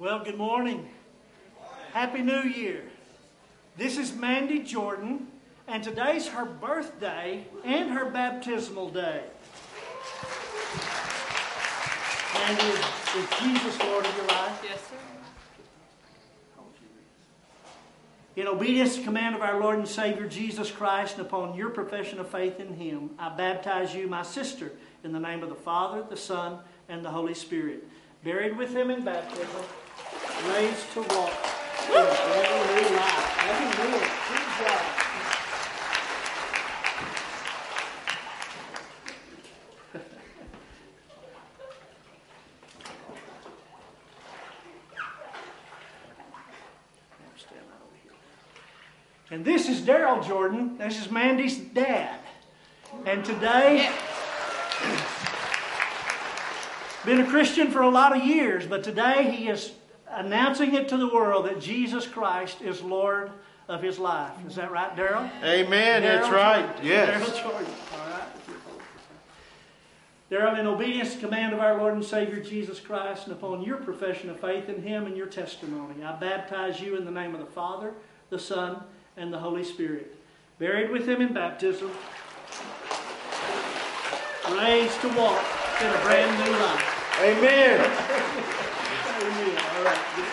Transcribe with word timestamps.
Well, 0.00 0.22
good 0.22 0.38
morning. 0.38 0.88
Happy 1.92 2.22
New 2.22 2.42
Year. 2.42 2.84
This 3.76 3.98
is 3.98 4.14
Mandy 4.14 4.60
Jordan, 4.60 5.26
and 5.66 5.82
today's 5.82 6.28
her 6.28 6.44
birthday 6.44 7.44
and 7.64 7.90
her 7.90 8.08
baptismal 8.08 8.90
day. 8.90 9.24
Mandy, 12.32 12.62
is, 12.62 12.78
is 13.16 13.28
Jesus 13.40 13.82
Lord 13.82 14.06
of 14.06 14.16
your 14.16 14.26
life? 14.26 14.60
Yes, 14.62 14.80
sir. 14.88 14.94
In 18.36 18.46
obedience 18.46 18.92
to 18.92 19.00
the 19.00 19.04
command 19.04 19.34
of 19.34 19.42
our 19.42 19.60
Lord 19.60 19.78
and 19.78 19.88
Savior 19.88 20.28
Jesus 20.28 20.70
Christ, 20.70 21.18
and 21.18 21.26
upon 21.26 21.56
your 21.56 21.70
profession 21.70 22.20
of 22.20 22.28
faith 22.28 22.60
in 22.60 22.74
Him, 22.74 23.10
I 23.18 23.30
baptize 23.30 23.96
you, 23.96 24.06
my 24.06 24.22
sister, 24.22 24.70
in 25.02 25.10
the 25.10 25.18
name 25.18 25.42
of 25.42 25.48
the 25.48 25.56
Father, 25.56 26.04
the 26.08 26.16
Son, 26.16 26.60
and 26.88 27.04
the 27.04 27.10
Holy 27.10 27.34
Spirit. 27.34 27.82
Buried 28.22 28.56
with 28.56 28.72
Him 28.72 28.92
in 28.92 29.04
baptism, 29.04 29.64
raised 30.46 30.92
to 30.92 31.00
walk 31.00 31.32
in 31.88 31.94
a 31.94 31.94
brand 31.94 32.70
new 32.70 32.96
life. 32.96 33.44
Amen. 33.44 33.90
Good 33.90 34.00
job. 34.58 34.82
Stand 47.36 47.60
right 47.68 47.82
over 47.82 47.96
here. 48.02 48.12
And 49.30 49.44
this 49.44 49.68
is 49.68 49.80
Daryl 49.80 50.26
Jordan. 50.26 50.78
This 50.78 51.00
is 51.00 51.10
Mandy's 51.10 51.58
dad. 51.58 52.18
And 53.06 53.24
today, 53.24 53.90
been 57.04 57.20
a 57.20 57.26
Christian 57.26 57.70
for 57.70 57.82
a 57.82 57.90
lot 57.90 58.16
of 58.16 58.24
years, 58.24 58.66
but 58.66 58.82
today 58.84 59.30
he 59.30 59.48
is 59.48 59.72
announcing 60.10 60.74
it 60.74 60.88
to 60.88 60.96
the 60.96 61.08
world 61.08 61.46
that 61.46 61.60
Jesus 61.60 62.06
Christ 62.06 62.60
is 62.62 62.82
Lord 62.82 63.30
of 63.68 63.82
his 63.82 63.98
life. 63.98 64.32
Is 64.46 64.56
that 64.56 64.70
right, 64.70 64.94
Daryl? 64.96 65.30
Amen. 65.42 66.02
That's 66.02 66.26
Daryl 66.26 66.32
right. 66.32 66.66
Jordan. 66.66 66.86
Yes. 66.86 67.28
Daryl 67.28 67.42
Jordan. 67.42 67.74
All 67.92 68.10
right. 68.10 68.28
Daryl, 70.30 70.58
in 70.58 70.66
obedience 70.66 71.14
to 71.14 71.16
the 71.16 71.26
command 71.26 71.54
of 71.54 71.60
our 71.60 71.78
Lord 71.78 71.94
and 71.94 72.04
Savior 72.04 72.40
Jesus 72.40 72.80
Christ, 72.80 73.24
and 73.24 73.32
upon 73.32 73.62
your 73.62 73.78
profession 73.78 74.28
of 74.28 74.38
faith 74.38 74.68
in 74.68 74.82
Him 74.82 75.06
and 75.06 75.16
your 75.16 75.26
testimony, 75.26 76.04
I 76.04 76.16
baptize 76.16 76.80
you 76.80 76.96
in 76.96 77.06
the 77.06 77.10
name 77.10 77.34
of 77.34 77.40
the 77.40 77.46
Father, 77.46 77.94
the 78.28 78.38
Son, 78.38 78.82
and 79.16 79.32
the 79.32 79.38
Holy 79.38 79.64
Spirit. 79.64 80.14
Buried 80.58 80.90
with 80.90 81.08
Him 81.08 81.22
in 81.22 81.32
baptism, 81.32 81.90
raised 84.50 85.00
to 85.00 85.08
walk 85.08 85.44
in 85.80 85.86
a 85.86 86.00
brand 86.02 86.44
new 86.44 86.58
life. 86.58 87.20
Amen. 87.22 88.54
All 89.78 89.84
right. 89.84 90.27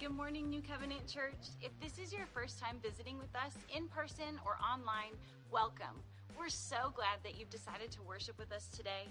Good 0.00 0.16
morning, 0.16 0.48
New 0.48 0.62
Covenant 0.62 1.06
Church. 1.06 1.52
If 1.60 1.78
this 1.78 1.98
is 1.98 2.10
your 2.10 2.24
first 2.24 2.58
time 2.58 2.78
visiting 2.82 3.18
with 3.18 3.36
us 3.36 3.52
in 3.68 3.86
person 3.86 4.40
or 4.46 4.56
online, 4.56 5.12
welcome. 5.50 6.00
We're 6.38 6.48
so 6.48 6.90
glad 6.94 7.20
that 7.22 7.38
you've 7.38 7.50
decided 7.50 7.90
to 7.90 8.02
worship 8.02 8.38
with 8.38 8.50
us 8.50 8.68
today. 8.68 9.04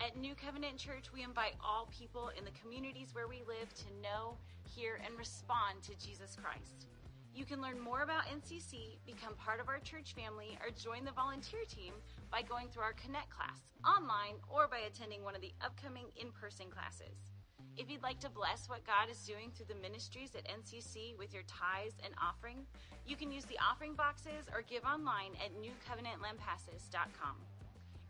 At 0.00 0.16
New 0.16 0.34
Covenant 0.34 0.78
Church, 0.78 1.12
we 1.12 1.22
invite 1.22 1.60
all 1.62 1.90
people 1.92 2.30
in 2.38 2.46
the 2.46 2.56
communities 2.56 3.10
where 3.12 3.28
we 3.28 3.42
live 3.46 3.68
to 3.84 4.00
know, 4.00 4.38
hear, 4.64 4.98
and 5.04 5.12
respond 5.18 5.82
to 5.82 6.06
Jesus 6.06 6.38
Christ. 6.42 6.88
You 7.34 7.44
can 7.44 7.60
learn 7.60 7.78
more 7.78 8.00
about 8.00 8.24
NCC, 8.24 8.96
become 9.04 9.34
part 9.34 9.60
of 9.60 9.68
our 9.68 9.80
church 9.80 10.14
family, 10.14 10.56
or 10.64 10.72
join 10.72 11.04
the 11.04 11.12
volunteer 11.12 11.68
team 11.68 11.92
by 12.32 12.40
going 12.40 12.68
through 12.68 12.84
our 12.84 12.96
Connect 12.96 13.28
class 13.28 13.60
online 13.84 14.40
or 14.48 14.68
by 14.68 14.88
attending 14.88 15.22
one 15.22 15.36
of 15.36 15.42
the 15.42 15.52
upcoming 15.60 16.06
in 16.16 16.32
person 16.32 16.72
classes. 16.72 17.28
If 17.76 17.90
you'd 17.90 18.02
like 18.02 18.20
to 18.20 18.30
bless 18.30 18.68
what 18.68 18.86
God 18.86 19.08
is 19.10 19.26
doing 19.26 19.50
through 19.54 19.66
the 19.66 19.80
ministries 19.80 20.34
at 20.34 20.44
NCC 20.44 21.16
with 21.18 21.32
your 21.32 21.44
tithes 21.44 21.94
and 22.04 22.12
offering, 22.20 22.66
you 23.06 23.16
can 23.16 23.32
use 23.32 23.44
the 23.44 23.58
offering 23.58 23.94
boxes 23.94 24.46
or 24.52 24.62
give 24.62 24.84
online 24.84 25.32
at 25.42 25.50
newcovenantlampasas.com. 25.56 27.36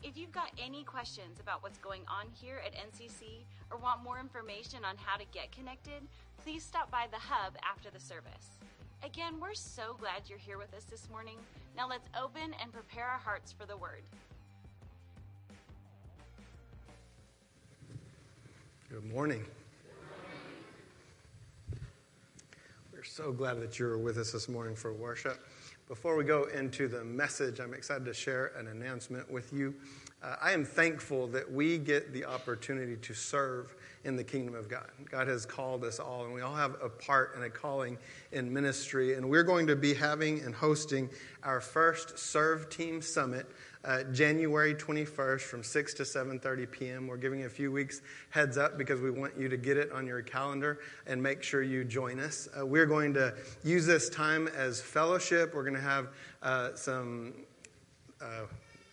If 0.03 0.17
you've 0.17 0.33
got 0.33 0.51
any 0.59 0.83
questions 0.83 1.41
about 1.41 1.63
what's 1.63 1.79
going 1.79 2.03
on 2.09 2.27
here 2.33 2.61
at 2.65 2.75
NCC 2.75 3.45
or 3.71 3.79
want 3.79 4.03
more 4.03 4.19
information 4.19 4.85
on 4.85 4.97
how 4.97 5.17
to 5.17 5.25
get 5.33 5.53
connected, 5.53 6.03
please 6.43 6.63
stop 6.63 6.91
by 6.91 7.07
the 7.11 7.19
hub 7.19 7.55
after 7.63 7.91
the 7.91 8.01
service. 8.01 8.57
Again, 9.05 9.41
we're 9.41 9.55
so 9.55 9.97
glad 9.99 10.23
you're 10.27 10.39
here 10.39 10.59
with 10.59 10.75
us 10.75 10.85
this 10.85 11.09
morning. 11.11 11.37
Now 11.77 11.89
let's 11.89 12.09
open 12.19 12.55
and 12.61 12.73
prepare 12.73 13.07
our 13.07 13.19
hearts 13.19 13.53
for 13.53 13.67
the 13.67 13.77
word. 13.77 14.03
Good 18.91 19.05
morning. 19.05 19.45
We're 22.93 23.05
so 23.05 23.31
glad 23.31 23.61
that 23.61 23.79
you're 23.79 23.97
with 23.99 24.19
us 24.19 24.33
this 24.33 24.49
morning 24.49 24.75
for 24.75 24.93
worship. 24.93 25.47
Before 25.87 26.17
we 26.17 26.25
go 26.25 26.47
into 26.53 26.89
the 26.89 27.05
message, 27.05 27.61
I'm 27.61 27.73
excited 27.73 28.05
to 28.07 28.13
share 28.13 28.47
an 28.59 28.67
announcement 28.67 29.31
with 29.31 29.53
you. 29.53 29.77
Uh, 30.23 30.37
I 30.41 30.53
am 30.53 30.67
thankful 30.67 31.27
that 31.29 31.51
we 31.51 31.79
get 31.79 32.13
the 32.13 32.27
opportunity 32.27 32.97
to 32.97 33.15
serve 33.15 33.75
in 34.05 34.17
the 34.17 34.25
kingdom 34.25 34.55
of 34.55 34.69
God. 34.69 34.91
God 35.11 35.29
has 35.29 35.47
called 35.47 35.83
us 35.83 35.99
all, 35.99 36.25
and 36.25 36.35
we 36.35 36.43
all 36.43 36.55
have 36.55 36.77
a 36.83 36.91
part 36.91 37.35
and 37.35 37.45
a 37.45 37.51
calling 37.51 37.97
in 38.33 38.53
ministry. 38.53 39.15
And 39.15 39.29
we're 39.29 39.43
going 39.43 39.67
to 39.67 39.77
be 39.77 39.95
having 39.95 40.41
and 40.41 40.55
hosting 40.55 41.09
our 41.43 41.61
first 41.61 42.19
Serve 42.19 42.69
Team 42.69 43.01
Summit 43.01 43.47
uh, 43.85 44.03
January 44.13 44.75
21st 44.75 45.41
from 45.41 45.63
6 45.63 45.95
to 45.95 46.03
7:30 46.03 46.71
p.m. 46.71 47.07
We're 47.07 47.17
giving 47.17 47.45
a 47.45 47.49
few 47.49 47.73
weeks 47.73 48.03
heads 48.29 48.59
up 48.59 48.77
because 48.77 49.01
we 49.01 49.11
want 49.11 49.39
you 49.39 49.49
to 49.49 49.57
get 49.57 49.79
it 49.79 49.91
on 49.91 50.07
your 50.07 50.21
calendar 50.21 50.81
and 51.07 51.23
make 51.23 51.43
sure 51.43 51.63
you 51.63 51.85
join 51.85 52.21
us. 52.21 52.47
Uh, 52.59 52.67
we're 52.67 52.87
going 52.87 53.15
to 53.15 53.35
use 53.65 53.87
this 53.87 54.11
time 54.11 54.49
as 54.49 54.83
fellowship. 54.83 55.55
We're 55.55 55.65
going 55.65 55.77
to 55.77 55.81
have 55.81 56.09
uh, 56.43 56.75
some 56.75 57.33
uh, 58.21 58.43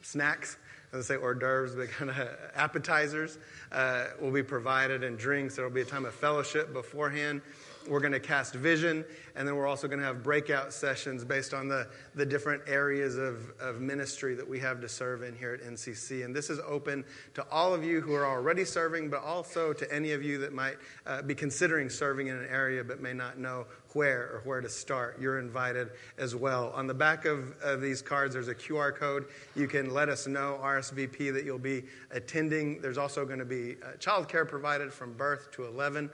snacks. 0.04 0.58
I 0.98 1.02
say 1.02 1.16
hors 1.16 1.36
d'oeuvres, 1.36 1.76
but 1.76 1.90
kind 1.90 2.10
of 2.10 2.18
appetizers 2.56 3.38
uh, 3.72 4.06
will 4.20 4.32
be 4.32 4.44
provided 4.44 5.04
and 5.04 5.18
drinks. 5.18 5.56
There 5.56 5.66
will 5.66 5.74
be 5.74 5.82
a 5.82 5.86
time 5.86 6.06
of 6.06 6.14
fellowship 6.14 6.74
beforehand. 6.74 7.42
We're 7.88 8.00
going 8.00 8.14
to 8.14 8.20
cast 8.20 8.54
vision, 8.54 9.06
and 9.36 9.48
then 9.48 9.56
we're 9.56 9.68
also 9.68 9.88
going 9.88 10.00
to 10.00 10.06
have 10.06 10.24
breakout 10.24 10.74
sessions 10.74 11.24
based 11.24 11.54
on 11.54 11.68
the, 11.68 11.88
the 12.16 12.26
different 12.26 12.64
areas 12.68 13.18
of, 13.18 13.52
of 13.60 13.82
ministry 13.82 14.36
that 14.36 14.48
we 14.48 14.60
have 14.60 14.82
to 14.82 14.90
serve 14.90 15.24
in 15.24 15.36
here 15.36 15.54
at 15.54 15.62
NCC. 15.62 16.26
And 16.26 16.36
this 16.36 16.50
is 16.50 16.60
open 16.66 17.06
to 17.36 17.46
all 17.52 17.74
of 17.74 17.84
you 17.84 18.02
who 18.02 18.14
are 18.14 18.26
already 18.26 18.66
serving, 18.66 19.10
but 19.10 19.24
also 19.24 19.74
to 19.74 19.94
any 19.94 20.12
of 20.12 20.24
you 20.24 20.38
that 20.40 20.54
might 20.54 20.78
uh, 21.06 21.22
be 21.22 21.36
considering 21.36 21.90
serving 21.90 22.28
in 22.28 22.38
an 22.38 22.48
area 22.50 22.84
but 22.84 23.02
may 23.02 23.14
not 23.14 23.38
know 23.38 23.66
where 23.94 24.30
or 24.34 24.42
where 24.44 24.62
to 24.62 24.70
start. 24.70 25.18
You're 25.20 25.40
invited 25.40 25.90
as 26.18 26.36
well. 26.36 26.72
On 26.76 26.88
the 26.88 26.94
back 26.94 27.26
of, 27.26 27.56
of 27.62 27.82
these 27.82 28.02
cards, 28.02 28.34
there's 28.34 28.48
a 28.48 28.56
QR 28.56 28.96
code. 28.96 29.26
You 29.56 29.68
can 29.68 29.92
let 29.92 30.10
us 30.10 30.28
know, 30.28 30.60
RSVP, 30.62 31.34
that 31.34 31.46
you'll 31.46 31.58
be 31.58 31.84
attending. 32.12 32.80
There's 32.80 32.98
also 32.98 33.26
going 33.26 33.40
to 33.40 33.46
be 33.46 33.76
uh, 33.84 33.98
childcare 33.98 34.48
provided 34.48 34.94
from 34.94 35.14
birth 35.14 35.52
to 35.54 35.66
11. 35.66 36.12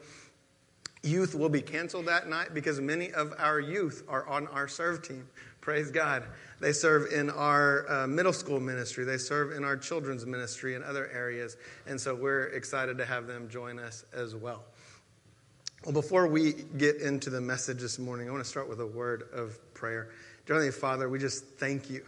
Youth 1.03 1.35
will 1.35 1.49
be 1.49 1.61
canceled 1.61 2.05
that 2.05 2.29
night 2.29 2.53
because 2.53 2.79
many 2.79 3.11
of 3.11 3.33
our 3.37 3.59
youth 3.59 4.03
are 4.07 4.25
on 4.25 4.47
our 4.47 4.69
serve 4.69 5.05
team. 5.05 5.27
Praise 5.59 5.91
God. 5.91 6.23
They 6.61 6.71
serve 6.71 7.11
in 7.11 7.29
our 7.29 7.85
uh, 7.91 8.07
middle 8.07 8.31
school 8.31 8.61
ministry, 8.61 9.03
they 9.03 9.17
serve 9.17 9.51
in 9.51 9.65
our 9.65 9.75
children's 9.75 10.25
ministry 10.25 10.75
and 10.75 10.83
other 10.83 11.09
areas. 11.13 11.57
And 11.87 11.99
so 11.99 12.15
we're 12.15 12.45
excited 12.47 12.97
to 12.99 13.05
have 13.05 13.27
them 13.27 13.49
join 13.49 13.79
us 13.79 14.05
as 14.13 14.33
well. 14.33 14.63
Well, 15.83 15.93
before 15.93 16.27
we 16.27 16.53
get 16.77 17.01
into 17.01 17.29
the 17.29 17.41
message 17.41 17.81
this 17.81 17.99
morning, 17.99 18.29
I 18.29 18.31
want 18.31 18.43
to 18.43 18.49
start 18.49 18.69
with 18.69 18.79
a 18.79 18.87
word 18.87 19.23
of 19.33 19.57
prayer. 19.73 20.09
Dear 20.45 20.55
Heavenly 20.55 20.71
Father, 20.71 21.09
we 21.09 21.19
just 21.19 21.43
thank 21.43 21.89
you. 21.89 22.05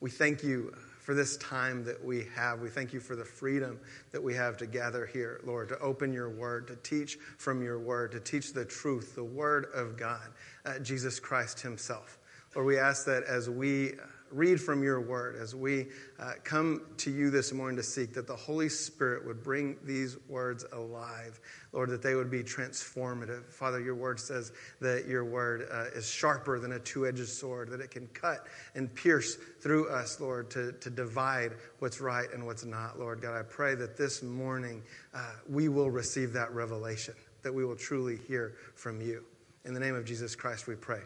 We 0.00 0.10
thank 0.10 0.42
you 0.42 0.74
for 1.04 1.12
this 1.12 1.36
time 1.36 1.84
that 1.84 2.02
we 2.02 2.24
have. 2.34 2.60
We 2.60 2.70
thank 2.70 2.94
you 2.94 2.98
for 2.98 3.14
the 3.14 3.26
freedom 3.26 3.78
that 4.10 4.22
we 4.22 4.32
have 4.34 4.56
to 4.56 4.66
gather 4.66 5.04
here, 5.04 5.38
Lord, 5.44 5.68
to 5.68 5.78
open 5.78 6.14
your 6.14 6.30
word, 6.30 6.66
to 6.68 6.76
teach 6.76 7.18
from 7.36 7.62
your 7.62 7.78
word, 7.78 8.12
to 8.12 8.20
teach 8.20 8.54
the 8.54 8.64
truth, 8.64 9.14
the 9.14 9.22
word 9.22 9.66
of 9.74 9.98
God, 9.98 10.26
uh, 10.64 10.78
Jesus 10.78 11.20
Christ 11.20 11.60
himself. 11.60 12.18
Lord, 12.56 12.66
we 12.66 12.78
ask 12.78 13.04
that 13.04 13.24
as 13.24 13.50
we 13.50 13.92
read 14.34 14.60
from 14.60 14.82
your 14.82 15.00
word, 15.00 15.36
as 15.40 15.54
we 15.54 15.86
uh, 16.18 16.32
come 16.42 16.82
to 16.96 17.10
you 17.10 17.30
this 17.30 17.52
morning 17.52 17.76
to 17.76 17.82
seek, 17.82 18.12
that 18.14 18.26
the 18.26 18.34
Holy 18.36 18.68
Spirit 18.68 19.24
would 19.24 19.42
bring 19.42 19.76
these 19.84 20.16
words 20.28 20.64
alive. 20.72 21.40
Lord, 21.72 21.90
that 21.90 22.02
they 22.02 22.14
would 22.14 22.30
be 22.30 22.42
transformative. 22.42 23.44
Father, 23.52 23.80
your 23.80 23.94
word 23.94 24.18
says 24.18 24.52
that 24.80 25.06
your 25.06 25.24
word 25.24 25.68
uh, 25.72 25.84
is 25.94 26.08
sharper 26.08 26.58
than 26.58 26.72
a 26.72 26.78
two 26.78 27.06
edged 27.06 27.28
sword, 27.28 27.70
that 27.70 27.80
it 27.80 27.90
can 27.90 28.06
cut 28.08 28.46
and 28.74 28.92
pierce 28.94 29.36
through 29.60 29.88
us, 29.88 30.20
Lord, 30.20 30.50
to, 30.50 30.72
to 30.72 30.90
divide 30.90 31.52
what's 31.78 32.00
right 32.00 32.28
and 32.32 32.44
what's 32.44 32.64
not. 32.64 32.98
Lord 32.98 33.20
God, 33.22 33.38
I 33.38 33.42
pray 33.42 33.74
that 33.76 33.96
this 33.96 34.22
morning 34.22 34.82
uh, 35.14 35.32
we 35.48 35.68
will 35.68 35.90
receive 35.90 36.32
that 36.32 36.52
revelation, 36.52 37.14
that 37.42 37.54
we 37.54 37.64
will 37.64 37.76
truly 37.76 38.18
hear 38.28 38.54
from 38.74 39.00
you. 39.00 39.24
In 39.64 39.74
the 39.74 39.80
name 39.80 39.94
of 39.94 40.04
Jesus 40.04 40.34
Christ, 40.36 40.66
we 40.66 40.74
pray. 40.74 41.00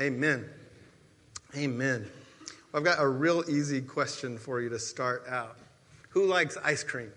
Amen. 0.00 0.48
Amen. 1.56 2.10
I've 2.74 2.82
got 2.82 2.98
a 2.98 3.06
real 3.06 3.44
easy 3.48 3.80
question 3.80 4.36
for 4.36 4.60
you 4.60 4.68
to 4.70 4.80
start 4.80 5.26
out. 5.28 5.58
Who 6.08 6.26
likes 6.26 6.56
ice 6.64 6.82
cream? 6.82 7.12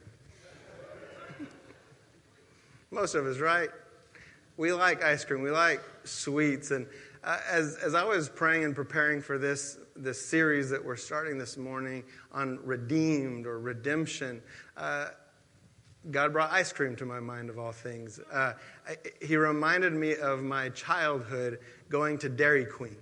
Most 2.91 3.15
of 3.15 3.25
us, 3.25 3.39
right? 3.39 3.69
We 4.57 4.71
like 4.71 5.03
ice 5.03 5.25
cream. 5.25 5.41
We 5.41 5.49
like 5.49 5.81
sweets. 6.03 6.69
And 6.69 6.85
uh, 7.23 7.39
as, 7.49 7.75
as 7.77 7.95
I 7.95 8.03
was 8.03 8.29
praying 8.29 8.65
and 8.65 8.75
preparing 8.75 9.19
for 9.19 9.39
this, 9.39 9.79
this 9.95 10.23
series 10.23 10.69
that 10.69 10.85
we're 10.85 10.95
starting 10.95 11.39
this 11.39 11.57
morning 11.57 12.03
on 12.31 12.59
redeemed 12.63 13.47
or 13.47 13.59
redemption, 13.59 14.43
uh, 14.77 15.07
God 16.11 16.33
brought 16.33 16.51
ice 16.51 16.71
cream 16.71 16.95
to 16.97 17.05
my 17.05 17.19
mind, 17.19 17.49
of 17.49 17.57
all 17.57 17.71
things. 17.71 18.19
Uh, 18.31 18.53
I, 18.87 18.95
he 19.23 19.35
reminded 19.35 19.93
me 19.93 20.17
of 20.17 20.43
my 20.43 20.69
childhood 20.69 21.57
going 21.89 22.19
to 22.19 22.29
Dairy 22.29 22.65
Queen. 22.65 22.97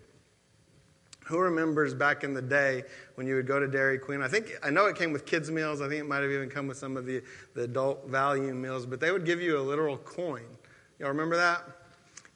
Who 1.26 1.40
remembers 1.40 1.96
back 1.96 2.24
in 2.24 2.36
the 2.36 2.42
day 2.42 2.84
when 3.16 3.26
you 3.26 3.36
would 3.36 3.48
go 3.48 3.60
to 3.60 3.68
Dairy 3.68 3.98
Queen? 3.98 4.22
I 4.22 4.28
think 4.28 4.54
I 4.62 4.70
know 4.70 4.86
it 4.86 4.96
came 4.96 5.12
with 5.12 5.26
kids' 5.26 5.50
meals. 5.50 5.82
I 5.82 5.90
think 5.90 6.02
it 6.02 6.08
might 6.08 6.22
have 6.22 6.30
even 6.30 6.50
come 6.50 6.68
with 6.68 6.78
some 6.78 6.96
of 6.98 7.08
the, 7.08 7.24
the 7.56 7.64
adult 7.64 8.08
value 8.08 8.54
meals, 8.54 8.86
but 8.86 9.00
they 9.00 9.12
would 9.12 9.26
give 9.26 9.42
you 9.42 9.58
a 9.58 9.62
literal 9.62 9.98
coin. 9.98 10.46
Y'all 11.00 11.10
remember 11.10 11.36
that? 11.36 11.64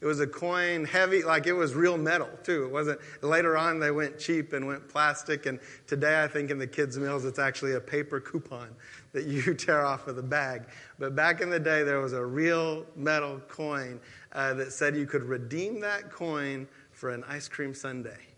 It 0.02 0.06
was 0.06 0.22
a 0.22 0.28
coin 0.28 0.86
heavy, 0.86 1.24
like 1.24 1.46
it 1.46 1.54
was 1.54 1.76
real 1.76 1.98
metal 1.98 2.30
too. 2.44 2.64
It 2.64 2.72
wasn't. 2.72 3.00
Later 3.22 3.58
on, 3.58 3.80
they 3.80 3.92
went 3.92 4.18
cheap 4.18 4.54
and 4.54 4.66
went 4.66 4.88
plastic. 4.90 5.46
And 5.46 5.60
today, 5.86 6.24
I 6.24 6.28
think 6.28 6.50
in 6.50 6.58
the 6.58 6.68
kids' 6.68 6.98
meals, 6.98 7.26
it's 7.26 7.38
actually 7.38 7.74
a 7.74 7.82
paper 7.82 8.20
coupon 8.20 8.70
that 9.12 9.26
you 9.26 9.54
tear 9.56 9.86
off 9.86 10.08
of 10.08 10.16
the 10.16 10.24
bag. 10.24 10.64
But 10.98 11.16
back 11.16 11.42
in 11.42 11.52
the 11.52 11.60
day, 11.60 11.84
there 11.84 12.00
was 12.00 12.14
a 12.14 12.26
real 12.26 12.86
metal 12.96 13.40
coin 13.50 14.00
uh, 14.32 14.56
that 14.56 14.74
said 14.74 14.96
you 14.96 15.06
could 15.06 15.24
redeem 15.24 15.80
that 15.82 16.12
coin 16.12 16.68
for 16.92 17.10
an 17.12 17.24
ice 17.28 17.48
cream 17.48 17.76
sundae. 17.76 18.29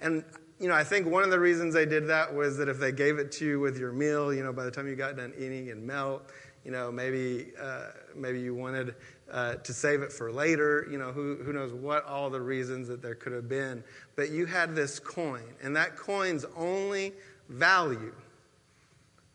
And 0.00 0.24
you 0.58 0.68
know, 0.68 0.74
I 0.74 0.84
think 0.84 1.06
one 1.06 1.22
of 1.22 1.30
the 1.30 1.38
reasons 1.40 1.74
they 1.74 1.84
did 1.86 2.06
that 2.08 2.34
was 2.34 2.56
that 2.56 2.68
if 2.68 2.78
they 2.78 2.92
gave 2.92 3.18
it 3.18 3.30
to 3.32 3.44
you 3.44 3.60
with 3.60 3.78
your 3.78 3.92
meal, 3.92 4.32
you 4.32 4.42
know, 4.42 4.52
by 4.52 4.64
the 4.64 4.70
time 4.70 4.88
you 4.88 4.96
got 4.96 5.16
done 5.16 5.32
eating 5.36 5.70
and 5.70 5.86
melt, 5.86 6.30
You 6.66 6.72
know, 6.72 6.90
maybe 6.90 7.52
uh, 7.62 7.90
maybe 8.16 8.40
you 8.40 8.52
wanted 8.52 8.96
uh, 9.30 9.54
to 9.54 9.72
save 9.72 10.02
it 10.02 10.12
for 10.12 10.32
later. 10.32 10.88
You 10.90 10.98
know, 10.98 11.12
who 11.12 11.36
who 11.36 11.52
knows 11.52 11.72
what 11.72 12.04
all 12.04 12.28
the 12.28 12.40
reasons 12.40 12.88
that 12.88 13.00
there 13.00 13.14
could 13.14 13.32
have 13.32 13.48
been. 13.48 13.84
But 14.16 14.30
you 14.30 14.46
had 14.46 14.74
this 14.74 14.98
coin, 14.98 15.44
and 15.62 15.76
that 15.76 15.96
coin's 15.96 16.44
only 16.56 17.12
value 17.48 18.12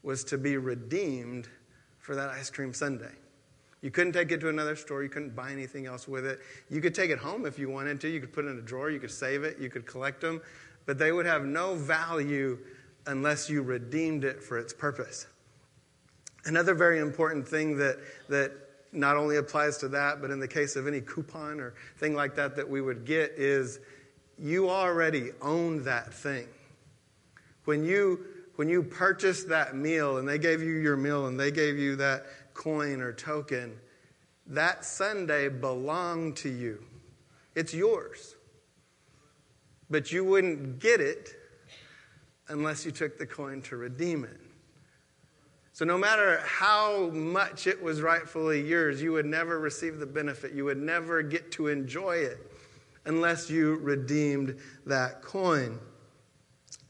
was 0.03 0.25
to 0.25 0.37
be 0.37 0.57
redeemed 0.57 1.47
for 1.99 2.15
that 2.15 2.29
ice 2.31 2.49
cream 2.49 2.73
sundae. 2.73 3.15
You 3.81 3.89
couldn't 3.89 4.13
take 4.13 4.31
it 4.31 4.39
to 4.41 4.49
another 4.49 4.75
store. 4.75 5.01
You 5.01 5.09
couldn't 5.09 5.35
buy 5.35 5.51
anything 5.51 5.87
else 5.87 6.07
with 6.07 6.25
it. 6.25 6.39
You 6.69 6.81
could 6.81 6.93
take 6.93 7.09
it 7.09 7.17
home 7.17 7.45
if 7.45 7.57
you 7.57 7.69
wanted 7.69 7.99
to. 8.01 8.09
You 8.09 8.19
could 8.19 8.31
put 8.31 8.45
it 8.45 8.49
in 8.49 8.59
a 8.59 8.61
drawer. 8.61 8.91
You 8.91 8.99
could 8.99 9.11
save 9.11 9.43
it. 9.43 9.57
You 9.59 9.69
could 9.69 9.87
collect 9.87 10.21
them. 10.21 10.41
But 10.85 10.99
they 10.99 11.11
would 11.11 11.25
have 11.25 11.45
no 11.45 11.75
value 11.75 12.59
unless 13.07 13.49
you 13.49 13.63
redeemed 13.63 14.23
it 14.23 14.43
for 14.43 14.59
its 14.59 14.71
purpose. 14.71 15.25
Another 16.45 16.75
very 16.75 16.99
important 16.99 17.47
thing 17.47 17.77
that, 17.77 17.97
that 18.29 18.51
not 18.91 19.17
only 19.17 19.37
applies 19.37 19.77
to 19.79 19.87
that, 19.89 20.21
but 20.21 20.31
in 20.31 20.39
the 20.39 20.47
case 20.47 20.75
of 20.75 20.87
any 20.87 21.01
coupon 21.01 21.59
or 21.59 21.73
thing 21.97 22.13
like 22.15 22.35
that 22.35 22.55
that 22.55 22.69
we 22.69 22.81
would 22.81 23.05
get 23.05 23.31
is 23.35 23.79
you 24.37 24.69
already 24.69 25.29
own 25.41 25.83
that 25.83 26.13
thing. 26.13 26.47
When 27.65 27.83
you 27.83 28.25
when 28.57 28.67
you 28.69 28.83
purchased 28.83 29.49
that 29.49 29.75
meal 29.75 30.17
and 30.17 30.27
they 30.27 30.37
gave 30.37 30.61
you 30.61 30.73
your 30.73 30.97
meal 30.97 31.27
and 31.27 31.39
they 31.39 31.51
gave 31.51 31.77
you 31.77 31.95
that 31.95 32.25
coin 32.61 33.01
or 33.01 33.11
token, 33.11 33.73
that 34.45 34.85
sundae 34.85 35.49
belonged 35.49 36.35
to 36.37 36.49
you. 36.49 36.83
It's 37.55 37.73
yours. 37.73 38.35
But 39.89 40.11
you 40.11 40.23
wouldn't 40.23 40.79
get 40.79 41.01
it 41.01 41.29
unless 42.47 42.85
you 42.85 42.91
took 42.91 43.17
the 43.17 43.25
coin 43.25 43.61
to 43.63 43.77
redeem 43.77 44.23
it. 44.23 44.39
So, 45.73 45.85
no 45.85 45.97
matter 45.97 46.41
how 46.45 47.07
much 47.09 47.65
it 47.65 47.81
was 47.81 48.01
rightfully 48.01 48.61
yours, 48.61 49.01
you 49.01 49.13
would 49.13 49.25
never 49.25 49.59
receive 49.59 49.99
the 49.99 50.05
benefit. 50.05 50.53
You 50.53 50.65
would 50.65 50.77
never 50.77 51.23
get 51.23 51.51
to 51.53 51.67
enjoy 51.67 52.17
it 52.17 52.51
unless 53.05 53.49
you 53.49 53.75
redeemed 53.77 54.59
that 54.85 55.21
coin. 55.21 55.79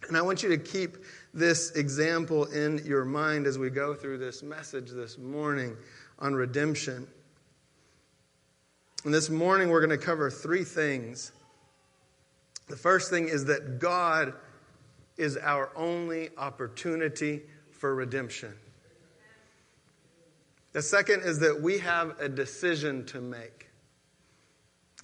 And 0.07 0.17
I 0.17 0.21
want 0.21 0.43
you 0.43 0.49
to 0.49 0.57
keep 0.57 0.97
this 1.33 1.71
example 1.71 2.45
in 2.45 2.85
your 2.85 3.05
mind 3.05 3.47
as 3.47 3.57
we 3.57 3.69
go 3.69 3.93
through 3.93 4.17
this 4.17 4.43
message 4.43 4.91
this 4.91 5.17
morning 5.17 5.77
on 6.19 6.33
redemption. 6.33 7.07
And 9.05 9.13
this 9.13 9.29
morning, 9.29 9.69
we're 9.69 9.85
going 9.85 9.97
to 9.97 10.05
cover 10.05 10.29
three 10.29 10.63
things. 10.63 11.31
The 12.67 12.75
first 12.75 13.09
thing 13.09 13.29
is 13.29 13.45
that 13.45 13.79
God 13.79 14.33
is 15.17 15.37
our 15.37 15.71
only 15.75 16.29
opportunity 16.37 17.41
for 17.71 17.95
redemption. 17.95 18.53
The 20.73 20.81
second 20.81 21.23
is 21.23 21.39
that 21.39 21.61
we 21.61 21.79
have 21.79 22.19
a 22.19 22.29
decision 22.29 23.05
to 23.07 23.19
make. 23.19 23.67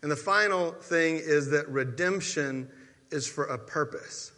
And 0.01 0.11
the 0.11 0.15
final 0.15 0.71
thing 0.71 1.15
is 1.17 1.49
that 1.49 1.67
redemption 1.69 2.69
is 3.11 3.27
for 3.27 3.45
a 3.45 3.57
purpose. 3.57 4.31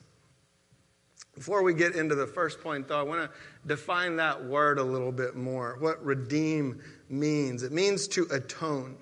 Before 1.39 1.63
we 1.63 1.73
get 1.73 1.95
into 1.95 2.15
the 2.15 2.28
first 2.28 2.60
point, 2.60 2.89
though, 2.89 2.99
I 2.99 3.02
want 3.02 3.21
to 3.21 3.38
define 3.65 4.17
that 4.17 4.43
word 4.43 4.78
a 4.78 4.84
little 4.84 5.13
bit 5.13 5.38
more. 5.38 5.78
What 5.80 6.04
redeem 6.04 6.82
means 7.08 7.63
it 7.63 7.71
means 7.71 8.10
to 8.10 8.28
atone, 8.30 8.97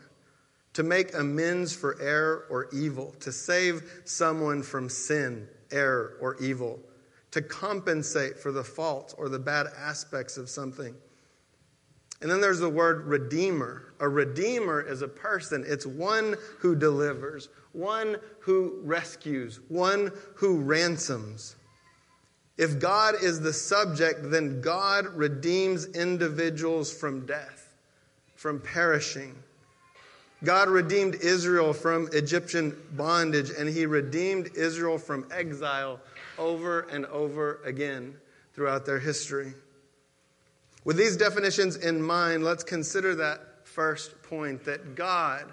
to 0.73 0.83
make 0.83 1.15
amends 1.15 1.75
for 1.75 1.99
error 1.99 2.45
or 2.51 2.69
evil, 2.71 3.15
to 3.21 3.31
save 3.31 4.01
someone 4.05 4.61
from 4.61 4.87
sin, 4.87 5.47
error, 5.71 6.15
or 6.21 6.35
evil, 6.39 6.79
to 7.31 7.41
compensate 7.41 8.37
for 8.37 8.51
the 8.51 8.63
faults 8.63 9.15
or 9.17 9.29
the 9.29 9.39
bad 9.39 9.65
aspects 9.75 10.37
of 10.37 10.47
something. 10.47 10.93
And 12.21 12.29
then 12.29 12.39
there's 12.39 12.59
the 12.59 12.69
word 12.69 13.07
redeemer. 13.07 13.93
A 13.99 14.07
redeemer 14.07 14.79
is 14.79 15.01
a 15.01 15.07
person, 15.07 15.65
it's 15.67 15.87
one 15.87 16.35
who 16.59 16.75
delivers, 16.75 17.49
one 17.73 18.17
who 18.41 18.79
rescues, 18.83 19.59
one 19.69 20.11
who 20.35 20.59
ransoms. 20.59 21.55
If 22.57 22.79
God 22.79 23.15
is 23.21 23.39
the 23.39 23.53
subject, 23.53 24.31
then 24.31 24.61
God 24.61 25.05
redeems 25.07 25.85
individuals 25.85 26.91
from 26.91 27.25
death, 27.25 27.73
from 28.35 28.59
perishing. 28.59 29.35
God 30.43 30.69
redeemed 30.69 31.15
Israel 31.15 31.73
from 31.73 32.09
Egyptian 32.13 32.75
bondage, 32.93 33.51
and 33.51 33.69
He 33.69 33.85
redeemed 33.85 34.51
Israel 34.55 34.97
from 34.97 35.27
exile 35.31 35.99
over 36.37 36.81
and 36.81 37.05
over 37.07 37.59
again 37.63 38.15
throughout 38.53 38.85
their 38.85 38.99
history. 38.99 39.53
With 40.83 40.97
these 40.97 41.17
definitions 41.17 41.75
in 41.75 42.01
mind, 42.01 42.43
let's 42.43 42.63
consider 42.63 43.15
that 43.15 43.67
first 43.67 44.23
point 44.23 44.63
that 44.65 44.95
God 44.95 45.45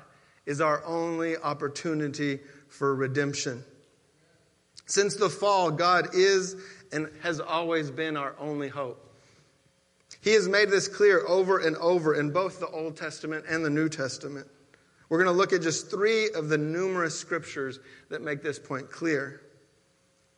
is 0.47 0.61
our 0.61 0.85
only 0.85 1.37
opportunity 1.37 2.41
for 2.69 2.95
redemption. 2.95 3.63
Since 4.87 5.17
the 5.17 5.31
fall, 5.31 5.71
God 5.71 6.15
is 6.15 6.57
and 6.95 7.11
has 7.23 7.41
always 7.41 7.91
been 7.91 8.17
our 8.17 8.35
only 8.39 8.69
hope. 8.69 9.01
He 10.21 10.33
has 10.33 10.49
made 10.49 10.71
this 10.71 10.89
clear 10.89 11.27
over 11.27 11.59
and 11.59 11.77
over 11.77 12.15
in 12.15 12.31
both 12.31 12.61
the 12.61 12.69
Old 12.69 12.97
Testament 12.97 13.45
and 13.49 13.65
the 13.65 13.71
New 13.71 13.89
Testament. 13.89 14.47
We're 15.09 15.23
going 15.23 15.35
to 15.35 15.39
look 15.39 15.53
at 15.53 15.61
just 15.61 15.91
three 15.91 16.31
of 16.31 16.49
the 16.49 16.57
numerous 16.57 17.19
scriptures 17.19 17.81
that 18.09 18.23
make 18.23 18.43
this 18.43 18.59
point 18.59 18.91
clear. 18.91 19.43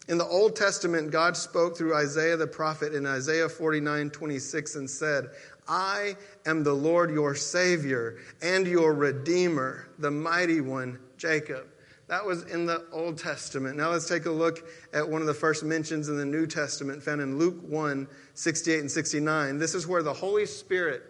In 0.08 0.18
the 0.18 0.24
Old 0.24 0.56
Testament, 0.56 1.10
God 1.10 1.36
spoke 1.36 1.76
through 1.76 1.94
Isaiah 1.94 2.36
the 2.36 2.46
prophet 2.46 2.94
in 2.94 3.06
Isaiah 3.06 3.48
49 3.48 4.10
26 4.10 4.76
and 4.76 4.88
said, 4.88 5.26
I 5.68 6.16
am 6.46 6.62
the 6.62 6.72
Lord 6.72 7.10
your 7.10 7.34
Savior 7.34 8.18
and 8.40 8.66
your 8.66 8.94
Redeemer, 8.94 9.88
the 9.98 10.10
mighty 10.10 10.60
one, 10.60 10.98
Jacob. 11.16 11.66
That 12.08 12.24
was 12.24 12.44
in 12.44 12.66
the 12.66 12.86
Old 12.92 13.18
Testament. 13.18 13.76
Now 13.76 13.90
let's 13.90 14.08
take 14.08 14.26
a 14.26 14.30
look 14.30 14.68
at 14.92 15.08
one 15.08 15.20
of 15.20 15.26
the 15.26 15.34
first 15.34 15.64
mentions 15.64 16.08
in 16.08 16.16
the 16.16 16.24
New 16.24 16.46
Testament, 16.46 17.02
found 17.02 17.20
in 17.20 17.36
Luke 17.36 17.58
1 17.62 18.06
68 18.34 18.80
and 18.80 18.90
69. 18.90 19.58
This 19.58 19.74
is 19.74 19.86
where 19.86 20.02
the 20.02 20.12
Holy 20.12 20.46
Spirit 20.46 21.02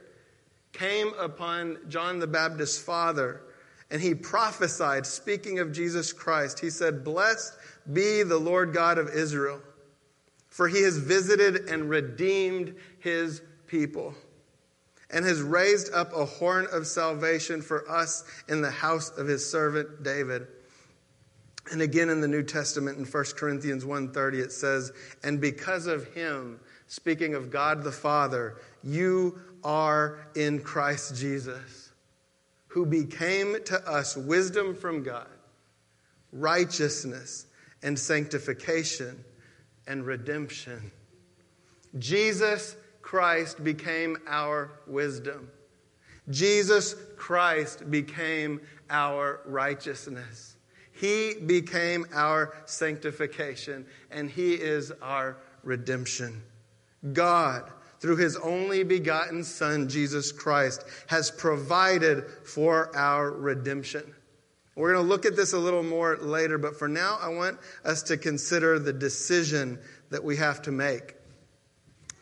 came 0.72 1.12
upon 1.18 1.78
John 1.88 2.18
the 2.18 2.26
Baptist's 2.26 2.78
father, 2.78 3.42
and 3.90 4.00
he 4.00 4.14
prophesied, 4.14 5.06
speaking 5.06 5.58
of 5.58 5.72
Jesus 5.72 6.12
Christ. 6.12 6.60
He 6.60 6.70
said, 6.70 7.04
Blessed 7.04 7.54
be 7.92 8.22
the 8.22 8.38
Lord 8.38 8.72
God 8.72 8.96
of 8.96 9.10
Israel, 9.10 9.60
for 10.48 10.66
he 10.66 10.82
has 10.82 10.96
visited 10.96 11.68
and 11.68 11.90
redeemed 11.90 12.74
his 13.00 13.42
people, 13.66 14.14
and 15.10 15.26
has 15.26 15.42
raised 15.42 15.92
up 15.92 16.14
a 16.14 16.24
horn 16.24 16.66
of 16.72 16.86
salvation 16.86 17.60
for 17.60 17.88
us 17.90 18.24
in 18.48 18.62
the 18.62 18.70
house 18.70 19.10
of 19.10 19.26
his 19.26 19.48
servant 19.48 20.02
David. 20.02 20.46
And 21.72 21.82
again 21.82 22.10
in 22.10 22.20
the 22.20 22.28
New 22.28 22.42
Testament 22.42 22.98
in 22.98 23.04
1 23.04 23.36
Corinthians 23.36 23.84
1:30 23.84 24.40
it 24.40 24.52
says, 24.52 24.92
"And 25.22 25.40
because 25.40 25.86
of 25.86 26.06
him, 26.14 26.60
speaking 26.86 27.34
of 27.34 27.50
God 27.50 27.82
the 27.82 27.92
Father, 27.92 28.56
you 28.82 29.40
are 29.64 30.18
in 30.34 30.60
Christ 30.60 31.16
Jesus, 31.16 31.90
who 32.68 32.86
became 32.86 33.62
to 33.64 33.88
us 33.88 34.16
wisdom 34.16 34.74
from 34.74 35.02
God, 35.02 35.28
righteousness 36.32 37.46
and 37.82 37.98
sanctification 37.98 39.24
and 39.86 40.04
redemption. 40.04 40.90
Jesus 41.98 42.76
Christ 43.02 43.62
became 43.62 44.18
our 44.26 44.70
wisdom. 44.86 45.48
Jesus 46.28 46.94
Christ 47.16 47.90
became 47.90 48.60
our 48.90 49.40
righteousness. 49.46 50.55
He 50.96 51.34
became 51.34 52.06
our 52.14 52.54
sanctification, 52.64 53.86
and 54.10 54.30
He 54.30 54.54
is 54.54 54.92
our 55.02 55.36
redemption. 55.62 56.42
God, 57.12 57.70
through 58.00 58.16
His 58.16 58.36
only 58.36 58.82
begotten 58.82 59.44
Son, 59.44 59.88
Jesus 59.88 60.32
Christ, 60.32 60.84
has 61.08 61.30
provided 61.30 62.24
for 62.44 62.96
our 62.96 63.30
redemption. 63.30 64.14
We're 64.74 64.92
going 64.92 65.04
to 65.04 65.08
look 65.08 65.24
at 65.24 65.36
this 65.36 65.52
a 65.52 65.58
little 65.58 65.82
more 65.82 66.16
later, 66.16 66.58
but 66.58 66.78
for 66.78 66.88
now, 66.88 67.18
I 67.20 67.28
want 67.28 67.58
us 67.84 68.02
to 68.04 68.16
consider 68.16 68.78
the 68.78 68.92
decision 68.92 69.78
that 70.10 70.22
we 70.22 70.36
have 70.36 70.62
to 70.62 70.72
make. 70.72 71.14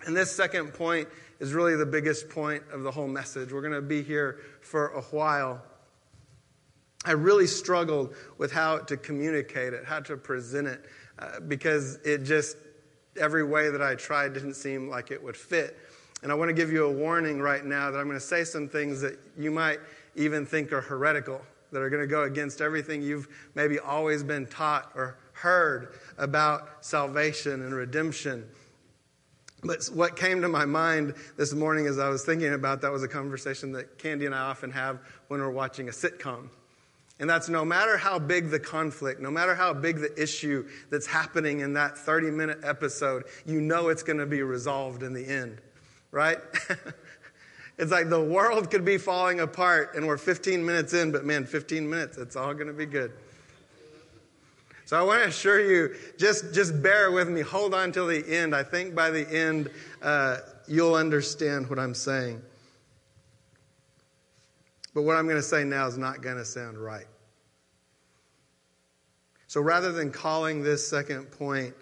And 0.06 0.16
this 0.16 0.30
second 0.30 0.74
point 0.74 1.08
is 1.40 1.52
really 1.52 1.76
the 1.76 1.86
biggest 1.86 2.28
point 2.28 2.62
of 2.72 2.82
the 2.82 2.90
whole 2.90 3.08
message. 3.08 3.52
We're 3.52 3.60
going 3.60 3.72
to 3.72 3.82
be 3.82 4.02
here 4.02 4.40
for 4.60 4.88
a 4.88 5.02
while. 5.02 5.62
I 7.04 7.12
really 7.12 7.46
struggled 7.46 8.14
with 8.38 8.52
how 8.52 8.78
to 8.78 8.96
communicate 8.96 9.74
it, 9.74 9.84
how 9.84 10.00
to 10.00 10.16
present 10.16 10.66
it, 10.66 10.84
uh, 11.18 11.40
because 11.40 11.96
it 12.04 12.24
just, 12.24 12.56
every 13.20 13.44
way 13.44 13.70
that 13.70 13.82
I 13.82 13.94
tried 13.94 14.34
didn't 14.34 14.54
seem 14.54 14.88
like 14.88 15.10
it 15.10 15.22
would 15.22 15.36
fit. 15.36 15.78
And 16.22 16.32
I 16.32 16.34
want 16.34 16.48
to 16.48 16.54
give 16.54 16.72
you 16.72 16.86
a 16.86 16.90
warning 16.90 17.40
right 17.40 17.64
now 17.64 17.90
that 17.90 17.98
I'm 17.98 18.06
going 18.06 18.18
to 18.18 18.24
say 18.24 18.44
some 18.44 18.68
things 18.68 19.00
that 19.02 19.18
you 19.36 19.50
might 19.50 19.78
even 20.16 20.46
think 20.46 20.72
are 20.72 20.80
heretical 20.80 21.42
that 21.70 21.82
are 21.82 21.90
going 21.90 22.00
to 22.00 22.06
go 22.06 22.22
against 22.22 22.60
everything 22.60 23.02
you've 23.02 23.28
maybe 23.54 23.78
always 23.78 24.22
been 24.22 24.46
taught 24.46 24.92
or 24.94 25.18
heard 25.32 25.94
about 26.16 26.84
salvation 26.84 27.62
and 27.62 27.74
redemption. 27.74 28.44
But 29.64 29.84
what 29.86 30.16
came 30.16 30.40
to 30.42 30.48
my 30.48 30.64
mind 30.64 31.14
this 31.36 31.52
morning 31.52 31.86
as 31.86 31.98
I 31.98 32.08
was 32.08 32.24
thinking 32.24 32.54
about 32.54 32.80
that 32.82 32.92
was 32.92 33.02
a 33.02 33.08
conversation 33.08 33.72
that 33.72 33.98
Candy 33.98 34.24
and 34.26 34.34
I 34.34 34.40
often 34.40 34.70
have 34.70 35.00
when 35.28 35.40
we're 35.40 35.50
watching 35.50 35.88
a 35.88 35.92
sitcom. 35.92 36.48
And 37.20 37.30
that's 37.30 37.48
no 37.48 37.64
matter 37.64 37.96
how 37.96 38.18
big 38.18 38.50
the 38.50 38.58
conflict, 38.58 39.20
no 39.20 39.30
matter 39.30 39.54
how 39.54 39.72
big 39.72 39.98
the 39.98 40.20
issue 40.20 40.68
that's 40.90 41.06
happening 41.06 41.60
in 41.60 41.74
that 41.74 41.96
30 41.96 42.30
minute 42.30 42.58
episode, 42.64 43.24
you 43.46 43.60
know 43.60 43.88
it's 43.88 44.02
going 44.02 44.18
to 44.18 44.26
be 44.26 44.42
resolved 44.42 45.02
in 45.02 45.12
the 45.12 45.24
end, 45.24 45.60
right? 46.10 46.38
it's 47.78 47.92
like 47.92 48.10
the 48.10 48.20
world 48.20 48.70
could 48.70 48.84
be 48.84 48.98
falling 48.98 49.40
apart 49.40 49.94
and 49.94 50.06
we're 50.06 50.18
15 50.18 50.64
minutes 50.64 50.92
in, 50.92 51.12
but 51.12 51.24
man, 51.24 51.46
15 51.46 51.88
minutes, 51.88 52.18
it's 52.18 52.34
all 52.34 52.52
going 52.52 52.66
to 52.66 52.72
be 52.72 52.86
good. 52.86 53.12
So 54.86 54.98
I 54.98 55.02
want 55.02 55.22
to 55.22 55.28
assure 55.28 55.60
you, 55.60 55.94
just, 56.18 56.52
just 56.52 56.82
bear 56.82 57.10
with 57.10 57.28
me. 57.28 57.40
Hold 57.40 57.74
on 57.74 57.90
till 57.90 58.06
the 58.06 58.22
end. 58.28 58.54
I 58.54 58.62
think 58.62 58.94
by 58.94 59.10
the 59.10 59.26
end, 59.30 59.70
uh, 60.02 60.38
you'll 60.68 60.94
understand 60.94 61.70
what 61.70 61.78
I'm 61.78 61.94
saying. 61.94 62.42
But 64.94 65.02
what 65.02 65.16
I'm 65.16 65.24
going 65.24 65.36
to 65.36 65.42
say 65.42 65.64
now 65.64 65.86
is 65.86 65.98
not 65.98 66.22
going 66.22 66.36
to 66.36 66.44
sound 66.44 66.78
right. 66.78 67.06
So 69.48 69.60
rather 69.60 69.92
than 69.92 70.10
calling 70.10 70.62
this 70.62 70.86
second 70.86 71.26
point 71.26 71.74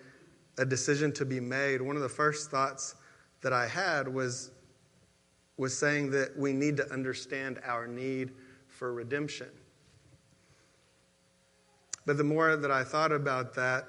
a 0.59 0.65
decision 0.65 1.13
to 1.13 1.25
be 1.25 1.41
made, 1.41 1.81
one 1.81 1.97
of 1.97 2.03
the 2.03 2.09
first 2.09 2.51
thoughts 2.51 2.95
that 3.43 3.53
I 3.53 3.67
had 3.67 4.09
was, 4.09 4.51
was 5.57 5.77
saying 5.77 6.11
that 6.11 6.37
we 6.37 6.53
need 6.53 6.77
to 6.79 6.91
understand 6.93 7.61
our 7.65 7.87
need 7.87 8.33
for 8.67 8.93
redemption. 8.93 9.49
But 12.05 12.17
the 12.17 12.25
more 12.25 12.57
that 12.57 12.71
I 12.71 12.83
thought 12.83 13.13
about 13.13 13.55
that, 13.55 13.87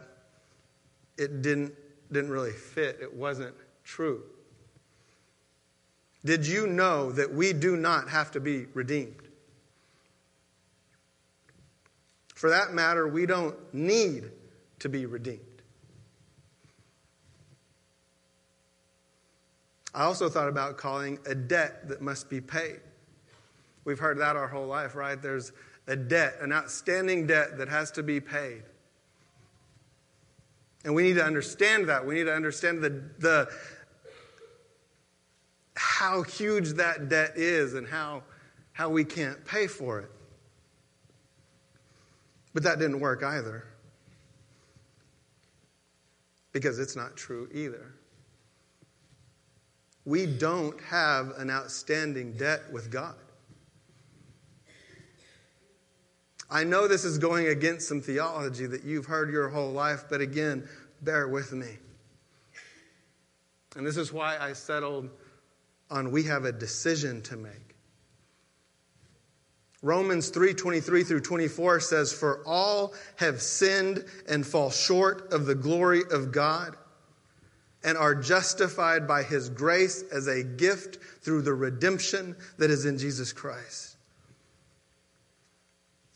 it 1.17 1.41
didn't, 1.41 1.73
didn't 2.11 2.29
really 2.29 2.51
fit. 2.51 2.99
It 3.01 3.13
wasn't 3.13 3.55
true. 3.83 4.23
Did 6.25 6.47
you 6.47 6.67
know 6.67 7.11
that 7.11 7.33
we 7.33 7.53
do 7.53 7.75
not 7.75 8.09
have 8.09 8.31
to 8.31 8.39
be 8.39 8.65
redeemed? 8.73 9.15
For 12.35 12.49
that 12.49 12.73
matter, 12.73 13.07
we 13.07 13.25
don't 13.25 13.55
need 13.73 14.31
to 14.79 14.89
be 14.89 15.05
redeemed. 15.05 15.39
I 19.93 20.03
also 20.03 20.27
thought 20.27 20.49
about 20.49 20.77
calling 20.77 21.19
a 21.25 21.35
debt 21.35 21.87
that 21.87 22.01
must 22.01 22.29
be 22.29 22.41
paid. 22.41 22.79
We've 23.85 23.99
heard 23.99 24.17
that 24.19 24.35
our 24.35 24.47
whole 24.47 24.65
life, 24.65 24.95
right? 24.95 25.21
There's 25.21 25.51
a 25.87 25.95
debt, 25.95 26.35
an 26.41 26.51
outstanding 26.51 27.27
debt 27.27 27.57
that 27.57 27.69
has 27.69 27.91
to 27.91 28.03
be 28.03 28.19
paid. 28.19 28.63
And 30.85 30.95
we 30.95 31.03
need 31.03 31.15
to 31.15 31.23
understand 31.23 31.87
that. 31.89 32.05
We 32.05 32.15
need 32.15 32.25
to 32.25 32.33
understand 32.33 32.81
the, 32.81 33.03
the 33.19 33.49
how 35.75 36.23
huge 36.23 36.73
that 36.73 37.09
debt 37.09 37.33
is 37.35 37.73
and 37.73 37.87
how, 37.87 38.23
how 38.73 38.89
we 38.89 39.03
can't 39.03 39.43
pay 39.45 39.67
for 39.67 39.99
it. 39.99 40.11
But 42.53 42.63
that 42.63 42.79
didn't 42.79 42.99
work 42.99 43.23
either. 43.23 43.65
Because 46.51 46.77
it's 46.77 46.95
not 46.95 47.15
true 47.17 47.49
either. 47.51 47.93
We 50.05 50.25
don't 50.25 50.79
have 50.81 51.31
an 51.37 51.49
outstanding 51.49 52.33
debt 52.33 52.61
with 52.71 52.91
God. 52.91 53.15
I 56.49 56.63
know 56.63 56.87
this 56.87 57.03
is 57.03 57.17
going 57.17 57.47
against 57.47 57.87
some 57.87 57.99
theology 57.99 58.67
that 58.67 58.83
you've 58.83 59.07
heard 59.07 59.31
your 59.31 59.49
whole 59.49 59.71
life, 59.71 60.03
but 60.07 60.21
again, 60.21 60.67
bear 61.01 61.27
with 61.27 61.51
me. 61.51 61.77
And 63.75 63.87
this 63.87 63.97
is 63.97 64.13
why 64.13 64.37
I 64.37 64.53
settled 64.53 65.09
on 65.93 66.11
we 66.11 66.23
have 66.23 66.43
a 66.43 66.51
decision 66.51 67.21
to 67.21 67.37
make. 67.37 67.75
Romans 69.83 70.29
3:23 70.31 71.03
through 71.05 71.19
24 71.21 71.79
says 71.79 72.11
for 72.11 72.41
all 72.45 72.93
have 73.17 73.41
sinned 73.41 74.03
and 74.27 74.45
fall 74.45 74.71
short 74.71 75.31
of 75.31 75.45
the 75.45 75.55
glory 75.55 76.01
of 76.09 76.31
God 76.31 76.75
and 77.83 77.97
are 77.97 78.15
justified 78.15 79.07
by 79.07 79.23
his 79.23 79.49
grace 79.49 80.03
as 80.11 80.27
a 80.27 80.41
gift 80.41 80.97
through 81.21 81.41
the 81.41 81.53
redemption 81.53 82.35
that 82.57 82.71
is 82.71 82.85
in 82.85 82.97
Jesus 82.97 83.33
Christ. 83.33 83.92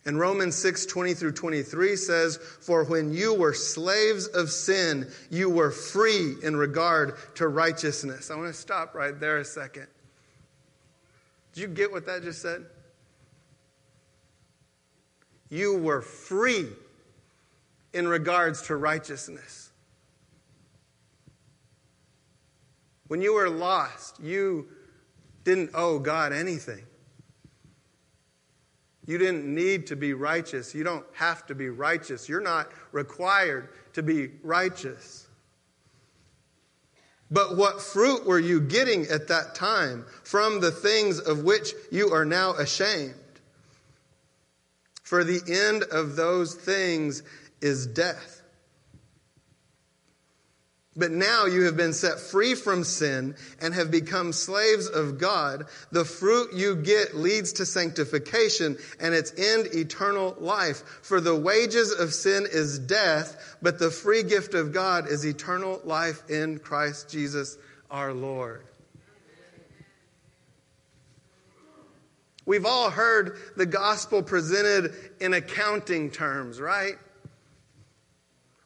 And 0.08 0.18
Romans 0.18 0.56
6, 0.56 0.86
20 0.86 1.14
through 1.16 1.34
23 1.34 1.98
says, 1.98 2.38
For 2.38 2.86
when 2.86 3.12
you 3.12 3.34
were 3.34 3.54
slaves 3.54 4.28
of 4.28 4.50
sin, 4.50 5.12
you 5.30 5.50
were 5.50 5.70
free 5.70 6.36
in 6.42 6.56
regard 6.56 7.16
to 7.36 7.50
righteousness. 7.50 8.32
I 8.32 8.36
want 8.36 8.48
to 8.48 8.54
stop 8.54 8.96
right 8.96 9.20
there 9.20 9.38
a 9.40 9.44
second. 9.44 9.88
Did 11.54 11.62
you 11.62 11.68
get 11.68 11.92
what 11.92 12.06
that 12.06 12.24
just 12.24 12.42
said? 12.42 12.66
You 15.50 15.78
were 15.78 16.02
free 16.02 16.68
in 17.92 18.08
regards 18.08 18.62
to 18.64 18.78
righteousness. 18.78 19.72
When 23.10 23.22
you 23.22 23.34
were 23.34 23.50
lost, 23.50 24.22
you 24.22 24.70
didn't 25.44 25.72
owe 25.74 26.00
God 26.00 26.32
anything. 26.32 26.86
You 29.08 29.18
didn't 29.18 29.46
need 29.46 29.88
to 29.88 29.96
be 29.96 30.14
righteous. 30.14 30.76
You 30.76 30.84
don't 30.84 31.06
have 31.14 31.48
to 31.48 31.56
be 31.56 31.70
righteous. 31.70 32.28
You're 32.28 32.42
not 32.42 32.70
required 32.92 33.70
to 33.94 34.04
be 34.04 34.32
righteous. 34.44 35.28
But 37.32 37.58
what 37.58 37.82
fruit 37.82 38.26
were 38.26 38.40
you 38.40 38.62
getting 38.62 39.06
at 39.06 39.30
that 39.30 39.56
time 39.56 40.06
from 40.24 40.60
the 40.60 40.72
things 40.72 41.20
of 41.20 41.44
which 41.44 41.74
you 41.90 42.14
are 42.14 42.26
now 42.26 42.54
ashamed? 42.54 43.16
For 45.04 45.24
the 45.24 45.42
end 45.48 45.84
of 45.84 46.18
those 46.18 46.54
things 46.54 47.24
is 47.62 47.88
death. 47.88 48.37
But 50.98 51.12
now 51.12 51.46
you 51.46 51.64
have 51.64 51.78
been 51.78 51.94
set 51.94 52.20
free 52.20 52.56
from 52.56 52.84
sin 52.84 53.36
and 53.62 53.74
have 53.76 53.92
become 53.92 54.34
slaves 54.34 54.88
of 54.88 55.20
God. 55.20 55.66
The 55.92 56.04
fruit 56.04 56.54
you 56.54 56.76
get 56.76 57.16
leads 57.16 57.54
to 57.54 57.68
sanctification 57.68 58.78
and 59.00 59.14
its 59.14 59.32
end 59.38 59.68
eternal 59.76 60.36
life. 60.40 60.84
For 61.04 61.22
the 61.22 61.36
wages 61.36 61.92
of 61.92 62.16
sin 62.16 62.48
is 62.52 62.80
death, 62.80 63.58
but 63.62 63.78
the 63.78 63.92
free 63.92 64.24
gift 64.24 64.56
of 64.56 64.74
God 64.74 65.08
is 65.08 65.24
eternal 65.24 65.80
life 65.84 66.28
in 66.32 66.58
Christ 66.58 67.10
Jesus 67.12 67.58
our 67.92 68.12
Lord. 68.12 68.64
We've 72.48 72.66
all 72.66 72.90
heard 72.90 73.38
the 73.56 73.66
gospel 73.66 74.24
presented 74.24 74.96
in 75.20 75.34
accounting 75.34 76.10
terms, 76.10 76.60
right? 76.60 76.96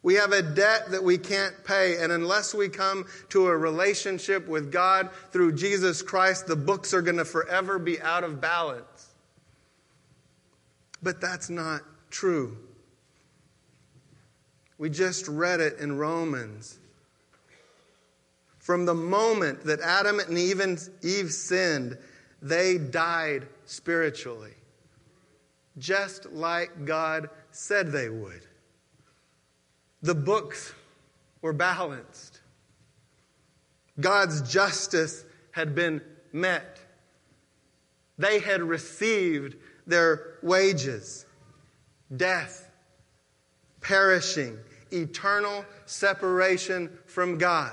We 0.04 0.16
have 0.16 0.32
a 0.32 0.42
debt 0.42 0.92
that 0.92 1.04
we 1.04 1.18
can't 1.18 1.54
pay, 1.64 1.98
and 1.98 2.12
unless 2.12 2.56
we 2.56 2.70
come 2.70 3.06
to 3.30 3.48
a 3.48 3.56
relationship 3.56 4.48
with 4.48 4.72
God 4.72 5.12
through 5.32 5.54
Jesus 5.54 6.02
Christ, 6.02 6.48
the 6.48 6.56
books 6.56 6.94
are 6.94 7.04
going 7.04 7.18
to 7.18 7.26
forever 7.26 7.78
be 7.78 8.02
out 8.02 8.24
of 8.24 8.42
balance. 8.42 9.14
But 11.04 11.22
that's 11.22 11.50
not 11.50 11.82
true. 12.10 12.58
We 14.80 14.90
just 14.90 15.28
read 15.28 15.60
it 15.60 15.78
in 15.78 15.98
Romans. 15.98 16.80
From 18.58 18.86
the 18.86 18.96
moment 18.96 19.64
that 19.66 19.82
Adam 19.82 20.20
and 20.20 20.38
Eve 20.38 21.32
sinned, 21.32 21.98
they 22.42 22.80
died 22.80 23.48
spiritually, 23.66 24.56
just 25.78 26.32
like 26.32 26.86
God 26.86 27.30
said 27.52 27.92
they 27.92 28.10
would. 28.10 28.48
The 30.02 30.16
books 30.16 30.74
were 31.42 31.54
balanced. 31.54 32.40
God's 34.00 34.42
justice 34.52 35.24
had 35.52 35.76
been 35.76 36.02
met. 36.34 36.80
They 38.18 38.40
had 38.40 38.62
received 38.62 39.56
their 39.86 40.38
wages 40.42 41.26
death, 42.16 42.70
perishing, 43.80 44.58
eternal 44.92 45.66
separation 45.86 46.90
from 47.06 47.38
God. 47.38 47.72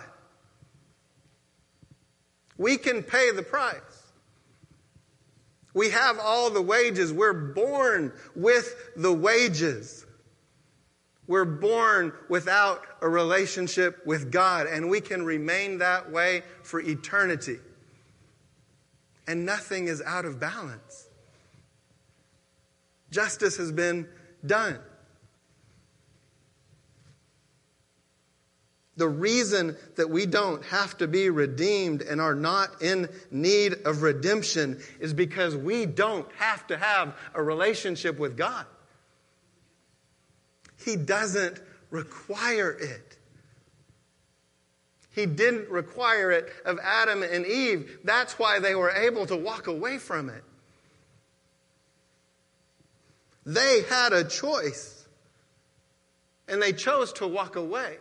We 2.57 2.77
can 2.77 3.03
pay 3.03 3.31
the 3.31 3.43
price. 3.43 3.79
We 5.75 5.91
have 5.91 6.19
all 6.19 6.51
the 6.51 6.63
wages. 6.63 7.13
We're 7.13 7.33
born 7.33 8.13
with 8.35 8.75
the 8.97 9.13
wages. 9.13 10.05
We're 11.29 11.45
born 11.45 12.15
without 12.31 12.85
a 13.03 13.09
relationship 13.09 14.05
with 14.07 14.33
God, 14.33 14.67
and 14.67 14.89
we 14.89 15.03
can 15.03 15.25
remain 15.25 15.79
that 15.79 16.11
way 16.11 16.43
for 16.63 16.81
eternity. 16.81 17.59
And 19.27 19.45
nothing 19.45 19.89
is 19.89 20.01
out 20.01 20.25
of 20.25 20.41
balance. 20.41 21.07
Justice 23.11 23.59
has 23.59 23.71
been 23.71 24.09
done. 24.45 24.79
The 28.97 29.09
reason 29.09 29.77
that 29.97 30.09
we 30.09 30.25
don't 30.25 30.65
have 30.65 30.97
to 30.97 31.07
be 31.07 31.29
redeemed 31.29 32.01
and 32.03 32.23
are 32.23 32.35
not 32.35 32.83
in 32.83 33.09
need 33.31 33.75
of 33.85 34.03
redemption 34.03 34.81
is 34.99 35.13
because 35.13 35.55
we 35.55 35.85
don't 35.85 36.27
have 36.39 36.67
to 36.69 36.79
have 36.79 37.15
a 37.35 37.43
relationship 37.43 38.19
with 38.19 38.37
God. 38.37 38.65
He 40.85 40.97
doesn't 40.97 41.61
require 41.91 42.71
it. 42.71 43.17
He 45.11 45.27
didn't 45.27 45.69
require 45.69 46.31
it 46.31 46.53
of 46.65 46.79
Adam 46.83 47.23
and 47.23 47.45
Eve. 47.45 47.99
That's 48.05 48.39
why 48.39 48.61
they 48.61 48.75
were 48.75 48.91
able 48.91 49.27
to 49.27 49.37
walk 49.37 49.67
away 49.67 49.99
from 49.99 50.29
it. 50.29 50.45
They 53.45 53.83
had 53.89 54.13
a 54.13 54.25
choice, 54.25 55.09
and 56.47 56.63
they 56.63 56.73
chose 56.73 57.13
to 57.15 57.27
walk 57.27 57.57
away 57.57 57.99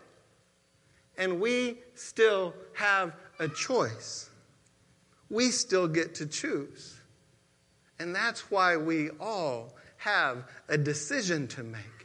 and 1.17 1.41
we 1.41 1.79
still 1.95 2.53
have 2.73 3.13
a 3.39 3.47
choice. 3.47 4.29
We 5.29 5.49
still 5.49 5.87
get 5.87 6.15
to 6.15 6.25
choose. 6.25 6.99
And 7.99 8.15
that's 8.15 8.51
why 8.51 8.77
we 8.77 9.09
all 9.19 9.75
have 9.97 10.45
a 10.69 10.77
decision 10.77 11.47
to 11.49 11.63
make. 11.63 11.96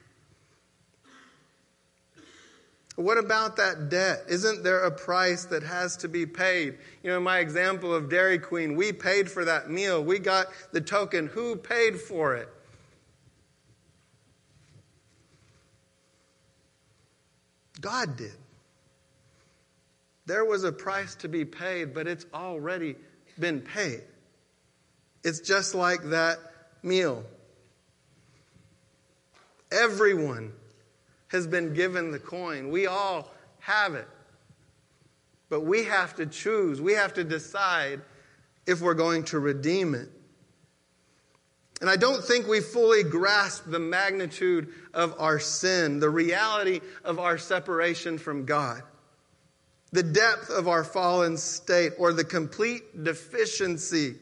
What 2.97 3.17
about 3.17 3.57
that 3.57 3.89
debt? 3.89 4.25
Isn't 4.29 4.63
there 4.63 4.85
a 4.85 4.91
price 4.91 5.47
that 5.47 5.63
has 5.63 5.97
to 5.99 6.09
be 6.09 6.27
paid? 6.27 6.77
You 7.03 7.11
know, 7.11 7.21
my 7.21 7.39
example 7.39 7.95
of 7.95 8.11
Dairy 8.11 8.39
Queen, 8.39 8.77
we 8.77 8.93
paid 8.93 9.31
for 9.31 9.45
that 9.47 9.71
meal. 9.71 10.05
We 10.05 10.19
got 10.19 10.49
the 10.73 10.81
token. 10.81 11.27
Who 11.29 11.57
paid 11.57 11.99
for 11.99 12.37
it? 12.37 12.49
God 17.81 18.17
did. 18.17 18.37
There 20.27 20.45
was 20.45 20.63
a 20.65 20.71
price 20.71 21.15
to 21.17 21.29
be 21.29 21.45
paid, 21.45 21.95
but 21.95 22.07
it's 22.07 22.27
already 22.33 22.97
been 23.39 23.61
paid. 23.61 24.03
It's 25.25 25.41
just 25.41 25.75
like 25.75 26.03
that 26.11 26.39
meal. 26.83 27.25
Everyone 29.73 30.53
has 31.33 31.47
been 31.47 31.75
given 31.75 32.13
the 32.13 32.19
coin. 32.19 32.71
We 32.71 32.87
all 32.87 33.31
have 33.61 33.95
it. 33.95 34.09
But 35.49 35.63
we 35.63 35.85
have 35.85 36.15
to 36.17 36.27
choose, 36.27 36.81
we 36.81 36.95
have 36.95 37.15
to 37.15 37.25
decide 37.25 38.01
if 38.67 38.81
we're 38.81 38.95
going 38.95 39.25
to 39.25 39.39
redeem 39.39 39.95
it. 39.95 40.09
And 41.81 41.91
I 41.91 41.97
don't 41.97 42.23
think 42.23 42.47
we 42.47 42.61
fully 42.61 43.03
grasp 43.03 43.65
the 43.67 43.81
magnitude 43.81 44.69
of 44.95 45.17
our 45.19 45.41
sin, 45.41 45.99
the 45.99 46.09
reality 46.09 46.81
of 47.05 47.19
our 47.19 47.39
separation 47.39 48.19
from 48.19 48.45
God 48.45 48.83
the 49.93 50.03
depth 50.03 50.51
of 50.51 50.69
our 50.69 50.83
fallen 50.83 51.37
state 51.37 51.93
or 51.99 52.13
the 52.13 52.25
complete 52.25 53.05
deficiency 53.05 54.17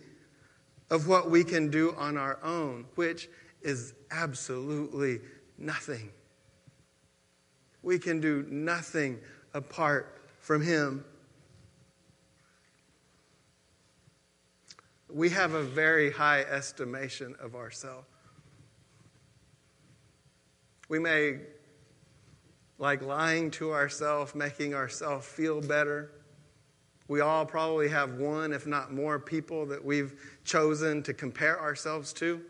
of 0.91 1.07
what 1.07 1.31
we 1.31 1.45
can 1.45 1.71
do 1.71 1.95
on 1.97 2.17
our 2.17 2.39
own, 2.43 2.85
which 2.97 3.29
is 3.63 3.95
absolutely 4.11 5.21
nothing. 5.57 6.11
We 7.83 7.99
can 7.99 8.21
do 8.21 8.45
nothing 8.49 9.19
apart 9.55 10.19
from 10.41 10.63
Him. 10.63 11.05
We 15.13 15.31
have 15.31 15.55
a 15.55 15.63
very 15.63 16.11
high 16.11 16.43
estimation 16.43 17.35
of 17.41 17.57
ourselves. 17.57 18.07
We 20.89 20.99
may 20.99 21.39
like 22.79 23.03
lying 23.03 23.51
to 23.53 23.73
ourselves, 23.73 24.35
making 24.35 24.75
ourselves 24.75 25.27
feel 25.27 25.61
better. 25.61 26.11
We 27.09 27.21
all 27.21 27.45
probably 27.45 27.89
have 27.89 28.15
one, 28.15 28.53
if 28.53 28.67
not 28.67 28.93
more, 28.93 29.19
people 29.19 29.67
that 29.67 29.85
we've 29.85 30.15
chosen 30.45 31.03
to 31.05 31.13
compare 31.13 31.61
ourselves 31.61 32.13
to. 32.15 32.41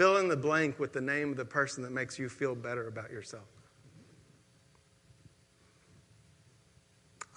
Fill 0.00 0.16
in 0.16 0.28
the 0.28 0.36
blank 0.36 0.78
with 0.78 0.94
the 0.94 1.00
name 1.02 1.30
of 1.30 1.36
the 1.36 1.44
person 1.44 1.82
that 1.82 1.92
makes 1.92 2.18
you 2.18 2.30
feel 2.30 2.54
better 2.54 2.88
about 2.88 3.10
yourself. 3.10 3.44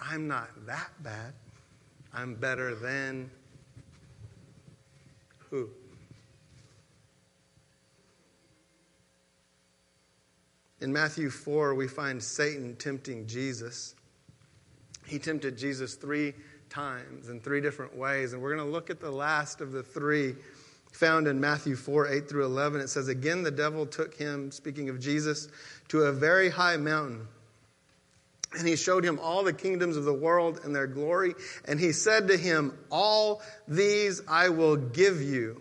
I'm 0.00 0.26
not 0.26 0.48
that 0.64 0.90
bad. 1.02 1.34
I'm 2.14 2.34
better 2.34 2.74
than 2.74 3.30
who? 5.50 5.68
In 10.80 10.90
Matthew 10.90 11.28
4, 11.28 11.74
we 11.74 11.86
find 11.86 12.22
Satan 12.22 12.76
tempting 12.76 13.26
Jesus. 13.26 13.94
He 15.06 15.18
tempted 15.18 15.58
Jesus 15.58 15.96
three 15.96 16.32
times 16.70 17.28
in 17.28 17.40
three 17.40 17.60
different 17.60 17.94
ways. 17.94 18.32
And 18.32 18.40
we're 18.40 18.56
going 18.56 18.66
to 18.66 18.72
look 18.72 18.88
at 18.88 19.00
the 19.00 19.10
last 19.10 19.60
of 19.60 19.70
the 19.70 19.82
three 19.82 20.34
found 20.94 21.26
in 21.26 21.40
Matthew 21.40 21.74
4 21.74 22.08
8 22.08 22.28
through 22.28 22.44
11. 22.44 22.80
It 22.80 22.88
says, 22.88 23.08
Again, 23.08 23.42
the 23.42 23.50
devil 23.50 23.84
took 23.84 24.14
him, 24.14 24.50
speaking 24.52 24.88
of 24.88 25.00
Jesus, 25.00 25.48
to 25.88 26.02
a 26.02 26.12
very 26.12 26.48
high 26.48 26.76
mountain. 26.76 27.26
And 28.56 28.68
he 28.68 28.76
showed 28.76 29.04
him 29.04 29.18
all 29.20 29.42
the 29.42 29.52
kingdoms 29.52 29.96
of 29.96 30.04
the 30.04 30.14
world 30.14 30.60
and 30.62 30.74
their 30.74 30.86
glory. 30.86 31.34
And 31.66 31.80
he 31.80 31.90
said 31.90 32.28
to 32.28 32.36
him, 32.36 32.72
All 32.90 33.42
these 33.66 34.22
I 34.28 34.50
will 34.50 34.76
give 34.76 35.20
you 35.20 35.60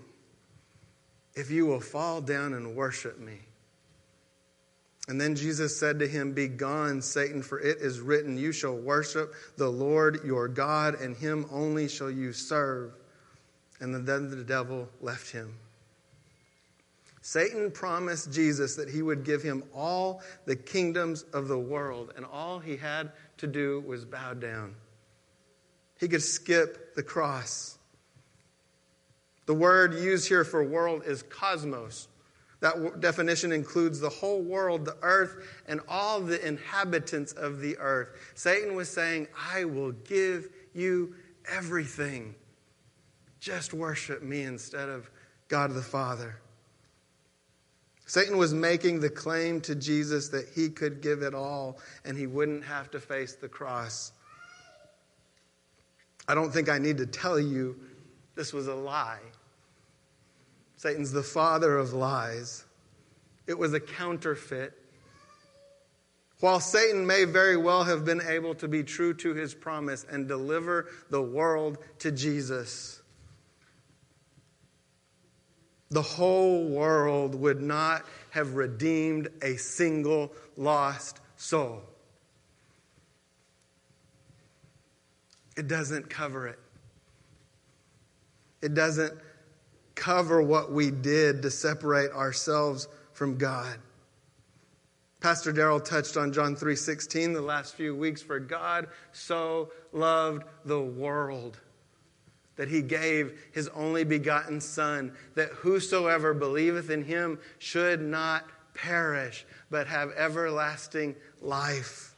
if 1.35 1.49
you 1.49 1.65
will 1.65 1.81
fall 1.81 2.21
down 2.21 2.53
and 2.53 2.75
worship 2.75 3.19
me. 3.19 3.39
And 5.07 5.19
then 5.19 5.35
Jesus 5.35 5.77
said 5.77 5.99
to 5.99 6.07
him, 6.07 6.33
Begone, 6.33 7.01
Satan, 7.01 7.41
for 7.41 7.59
it 7.59 7.79
is 7.79 7.99
written, 7.99 8.37
You 8.37 8.51
shall 8.51 8.75
worship 8.75 9.33
the 9.57 9.67
Lord 9.67 10.21
your 10.23 10.47
God, 10.47 10.93
and 10.95 11.17
him 11.17 11.47
only 11.51 11.89
shall 11.89 12.11
you 12.11 12.31
serve. 12.31 12.93
And 13.83 14.07
then 14.07 14.29
the 14.29 14.45
devil 14.45 14.87
left 15.01 15.29
him. 15.29 15.53
Satan 17.21 17.69
promised 17.69 18.31
Jesus 18.31 18.77
that 18.77 18.89
he 18.89 19.01
would 19.01 19.25
give 19.25 19.43
him 19.43 19.61
all 19.75 20.21
the 20.45 20.55
kingdoms 20.55 21.23
of 21.33 21.49
the 21.49 21.59
world, 21.59 22.13
and 22.15 22.25
all 22.25 22.59
he 22.59 22.77
had 22.77 23.11
to 23.39 23.45
do 23.45 23.83
was 23.85 24.05
bow 24.05 24.35
down. 24.35 24.73
He 25.99 26.07
could 26.07 26.23
skip 26.23 26.95
the 26.95 27.03
cross. 27.03 27.77
The 29.47 29.53
word 29.53 29.95
used 29.95 30.29
here 30.29 30.45
for 30.45 30.63
world 30.63 31.03
is 31.05 31.23
cosmos, 31.23 32.07
that 32.61 33.01
definition 33.01 33.51
includes 33.51 33.99
the 33.99 34.07
whole 34.07 34.41
world, 34.41 34.85
the 34.85 34.95
earth, 35.01 35.45
and 35.67 35.81
all 35.89 36.21
the 36.21 36.45
inhabitants 36.47 37.33
of 37.33 37.59
the 37.59 37.77
earth. 37.79 38.31
Satan 38.35 38.77
was 38.77 38.89
saying, 38.89 39.27
I 39.51 39.65
will 39.65 39.91
give 39.91 40.47
you 40.73 41.15
everything. 41.51 42.35
Just 43.43 43.73
worship 43.73 44.23
me 44.23 44.43
instead 44.43 44.87
of 44.87 45.11
God 45.49 45.73
the 45.73 45.81
Father. 45.81 46.37
Satan 48.05 48.37
was 48.37 48.53
making 48.53 49.01
the 49.01 49.09
claim 49.09 49.59
to 49.61 49.75
Jesus 49.75 50.29
that 50.29 50.47
he 50.55 50.69
could 50.69 51.01
give 51.01 51.23
it 51.23 51.35
all 51.35 51.77
and 52.05 52.17
he 52.17 52.25
wouldn't 52.25 52.63
have 52.63 52.89
to 52.91 53.01
face 53.01 53.35
the 53.35 53.49
cross. 53.49 54.13
I 56.25 56.35
don't 56.35 56.53
think 56.53 56.69
I 56.69 56.77
need 56.77 56.97
to 56.99 57.05
tell 57.05 57.37
you 57.37 57.75
this 58.33 58.53
was 58.53 58.67
a 58.67 58.73
lie. 58.73 59.19
Satan's 60.77 61.11
the 61.11 61.21
father 61.21 61.77
of 61.77 61.91
lies. 61.91 62.63
It 63.45 63.59
was 63.59 63.73
a 63.73 63.79
counterfeit. 63.81 64.71
While 66.39 66.61
Satan 66.61 67.05
may 67.05 67.25
very 67.25 67.57
well 67.57 67.83
have 67.83 68.05
been 68.05 68.21
able 68.21 68.55
to 68.55 68.69
be 68.69 68.83
true 68.83 69.13
to 69.15 69.33
his 69.33 69.53
promise 69.53 70.05
and 70.09 70.29
deliver 70.29 70.87
the 71.09 71.21
world 71.21 71.77
to 71.99 72.09
Jesus, 72.09 73.01
the 75.93 76.01
whole 76.01 76.65
world 76.65 77.35
would 77.35 77.61
not 77.61 78.03
have 78.31 78.55
redeemed 78.55 79.27
a 79.43 79.55
single 79.57 80.31
lost 80.57 81.19
soul. 81.37 81.83
It 85.55 85.67
doesn't 85.67 86.09
cover 86.09 86.47
it. 86.47 86.59
It 88.63 88.73
doesn't 88.73 89.13
cover 89.93 90.41
what 90.41 90.71
we 90.71 90.89
did 90.89 91.43
to 91.43 91.51
separate 91.51 92.11
ourselves 92.11 92.87
from 93.13 93.37
God. 93.37 93.77
Pastor 95.19 95.53
Daryl 95.53 95.83
touched 95.83 96.17
on 96.17 96.33
John 96.33 96.55
3:16 96.55 97.33
the 97.33 97.41
last 97.41 97.75
few 97.75 97.95
weeks 97.95 98.21
for 98.21 98.39
God 98.39 98.87
so 99.11 99.71
loved 99.91 100.43
the 100.65 100.81
world 100.81 101.59
that 102.55 102.67
he 102.67 102.81
gave 102.81 103.39
his 103.51 103.67
only 103.69 104.03
begotten 104.03 104.61
son 104.61 105.13
that 105.35 105.49
whosoever 105.49 106.33
believeth 106.33 106.89
in 106.89 107.03
him 107.03 107.39
should 107.59 108.01
not 108.01 108.45
perish 108.73 109.45
but 109.69 109.87
have 109.87 110.11
everlasting 110.11 111.15
life. 111.41 112.13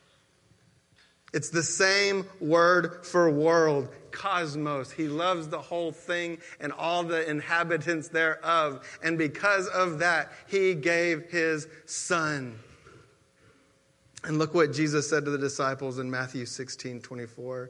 It's 1.33 1.49
the 1.49 1.63
same 1.63 2.25
word 2.39 3.05
for 3.05 3.29
world, 3.29 3.89
cosmos. 4.11 4.89
He 4.89 5.09
loves 5.09 5.49
the 5.49 5.59
whole 5.59 5.91
thing 5.91 6.37
and 6.61 6.71
all 6.71 7.03
the 7.03 7.29
inhabitants 7.29 8.07
thereof. 8.07 8.87
And 9.03 9.17
because 9.17 9.67
of 9.67 9.99
that, 9.99 10.31
he 10.47 10.75
gave 10.75 11.29
his 11.29 11.67
son. 11.85 12.57
And 14.23 14.39
look 14.39 14.53
what 14.53 14.71
Jesus 14.71 15.09
said 15.09 15.25
to 15.25 15.31
the 15.31 15.37
disciples 15.37 15.99
in 15.99 16.09
Matthew 16.09 16.45
16 16.45 17.01
24. 17.01 17.69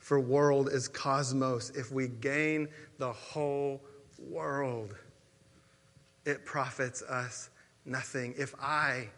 for 0.00 0.18
world 0.18 0.68
is 0.70 0.88
cosmos. 0.88 1.70
If 1.70 1.92
we 1.92 2.08
gain 2.08 2.68
the 2.98 3.12
whole 3.12 3.80
world, 4.18 4.94
it 6.24 6.44
profits 6.44 7.02
us 7.02 7.50
nothing. 7.84 8.34
If 8.36 8.54
I 8.60 9.08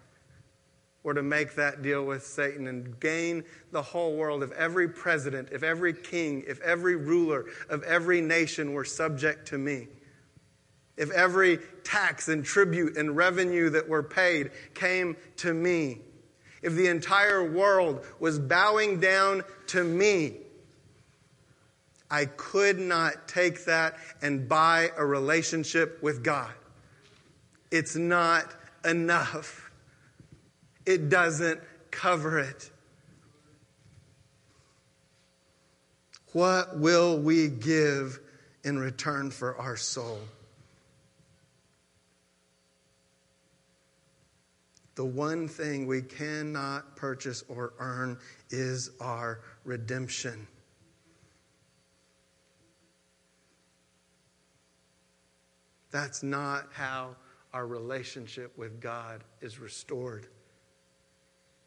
were 1.03 1.15
to 1.15 1.23
make 1.23 1.55
that 1.55 1.83
deal 1.83 2.05
with 2.05 2.25
Satan 2.25 2.67
and 2.67 2.99
gain 3.01 3.45
the 3.71 3.83
whole 3.83 4.17
world, 4.17 4.43
if 4.43 4.53
every 4.53 4.89
president, 4.89 5.49
if 5.51 5.63
every 5.63 5.93
king, 5.93 6.45
if 6.47 6.61
every 6.61 6.97
ruler 6.97 7.47
of 7.69 7.83
every 7.85 8.21
nation 8.21 8.73
were 8.73 8.85
subject 8.85 9.49
to 9.49 9.59
me, 9.59 9.89
if 10.97 11.11
every 11.11 11.59
tax 11.85 12.29
and 12.29 12.45
tribute 12.45 12.97
and 12.97 13.17
revenue 13.17 13.71
that 13.71 13.89
were 13.89 14.03
paid 14.03 14.51
came 14.75 15.17
to 15.37 15.55
me, 15.55 16.01
if 16.61 16.75
the 16.75 16.87
entire 16.87 17.51
world 17.51 18.05
was 18.21 18.39
bowing 18.39 19.01
down 19.01 19.43
to 19.69 19.83
me, 19.83 20.37
I 22.13 22.27
could 22.27 22.79
not 22.79 23.27
take 23.27 23.65
that 23.65 23.97
and 24.21 24.47
buy 24.47 24.91
a 24.99 25.05
relationship 25.05 26.03
with 26.03 26.23
God. 26.23 26.53
It's 27.71 27.97
not 27.97 28.53
enough. 28.85 29.71
It 30.85 31.09
doesn't 31.09 31.63
cover 31.91 32.39
it. 32.39 32.71
What 36.35 36.79
will 36.79 37.19
we 37.19 37.49
give 37.49 38.21
in 38.63 38.79
return 38.79 39.31
for 39.31 39.57
our 39.57 39.79
soul? 39.79 40.21
The 44.97 45.05
one 45.07 45.49
thing 45.49 45.87
we 45.87 46.03
cannot 46.03 46.95
purchase 46.97 47.43
or 47.49 47.73
earn 47.79 48.19
is 48.51 48.91
our 49.01 49.41
redemption. 49.65 50.47
That's 55.93 56.23
not 56.23 56.69
how 56.73 57.17
our 57.53 57.67
relationship 57.67 58.57
with 58.59 58.81
God 58.81 59.23
is 59.41 59.61
restored. 59.61 60.27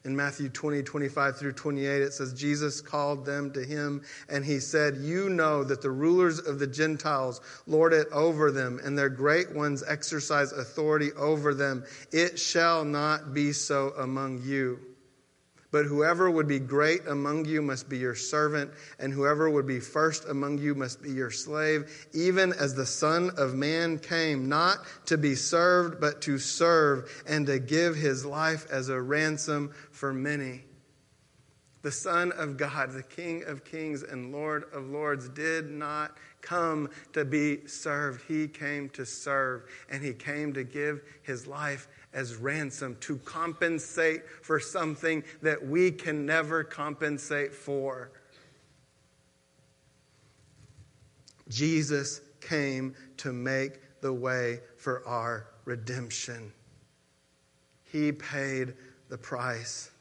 In 0.04 0.16
Matthew 0.16 0.50
20, 0.50 0.84
25 0.84 1.38
through 1.38 1.54
28, 1.54 2.02
it 2.02 2.14
says, 2.14 2.34
Jesus 2.34 2.80
called 2.80 3.26
them 3.26 3.52
to 3.54 3.64
him, 3.64 4.04
and 4.30 4.46
he 4.46 4.60
said, 4.60 4.98
You 4.98 5.30
know 5.30 5.64
that 5.64 5.82
the 5.82 5.90
rulers 5.90 6.38
of 6.40 6.60
the 6.60 6.68
Gentiles 6.68 7.42
lord 7.66 7.92
it 7.92 8.08
over 8.12 8.52
them, 8.52 8.80
and 8.84 8.96
their 8.96 9.10
great 9.10 9.52
ones 9.56 9.84
exercise 9.88 10.52
authority 10.52 11.12
over 11.14 11.56
them. 11.56 11.84
It 12.12 12.38
shall 12.38 12.86
not 12.86 13.34
be 13.34 13.52
so 13.52 13.94
among 13.98 14.44
you. 14.44 14.80
But 15.76 15.88
whoever 15.88 16.32
would 16.32 16.48
be 16.48 16.60
great 16.60 17.06
among 17.06 17.44
you 17.44 17.62
must 17.62 17.90
be 17.90 17.98
your 17.98 18.16
servant, 18.16 18.72
and 18.98 19.12
whoever 19.12 19.50
would 19.50 19.68
be 19.68 19.82
first 19.82 20.24
among 20.24 20.58
you 20.58 20.74
must 20.74 21.04
be 21.04 21.12
your 21.12 21.32
slave, 21.32 22.08
even 22.14 22.54
as 22.54 22.76
the 22.76 22.86
Son 22.86 23.32
of 23.36 23.56
Man 23.56 24.00
came, 24.00 24.48
not 24.48 24.86
to 25.08 25.18
be 25.18 25.36
served, 25.36 26.00
but 26.00 26.22
to 26.22 26.40
serve, 26.40 27.12
and 27.28 27.46
to 27.48 27.60
give 27.60 27.94
his 27.94 28.26
life 28.26 28.66
as 28.72 28.88
a 28.88 29.02
ransom 29.02 29.74
for 29.92 30.14
many. 30.14 30.64
The 31.82 31.92
Son 31.92 32.32
of 32.32 32.56
God, 32.56 32.92
the 32.92 33.04
King 33.04 33.44
of 33.44 33.66
kings 33.66 34.02
and 34.02 34.32
Lord 34.32 34.64
of 34.72 34.88
lords, 34.88 35.28
did 35.28 35.70
not 35.70 36.18
come 36.40 36.90
to 37.12 37.26
be 37.26 37.68
served. 37.68 38.24
He 38.30 38.48
came 38.48 38.88
to 38.92 39.06
serve, 39.06 39.64
and 39.90 40.02
he 40.02 40.14
came 40.14 40.54
to 40.54 40.64
give 40.64 41.02
his 41.22 41.46
life 41.46 41.90
as 42.16 42.36
ransom 42.36 42.98
to 43.02 43.18
compensate 43.18 44.28
for 44.42 44.60
something 44.60 45.24
that 45.44 45.64
we 45.64 45.92
can 45.92 46.26
never 46.26 46.64
compensate 46.64 47.54
for. 47.54 48.10
Jesus 51.50 52.22
came 52.42 52.96
to 53.18 53.32
make 53.32 54.02
the 54.02 54.14
way 54.14 54.62
for 54.78 55.06
our 55.06 55.48
redemption. 55.66 56.52
He 57.92 58.12
paid 58.12 58.74
the 59.10 59.18
price. 59.18 59.92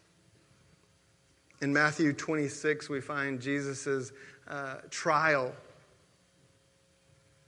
In 1.61 1.73
Matthew 1.73 2.12
26, 2.12 2.89
we 2.89 3.01
find 3.01 3.41
Jesus' 3.41 4.12
uh, 4.49 4.77
trial. 4.91 5.53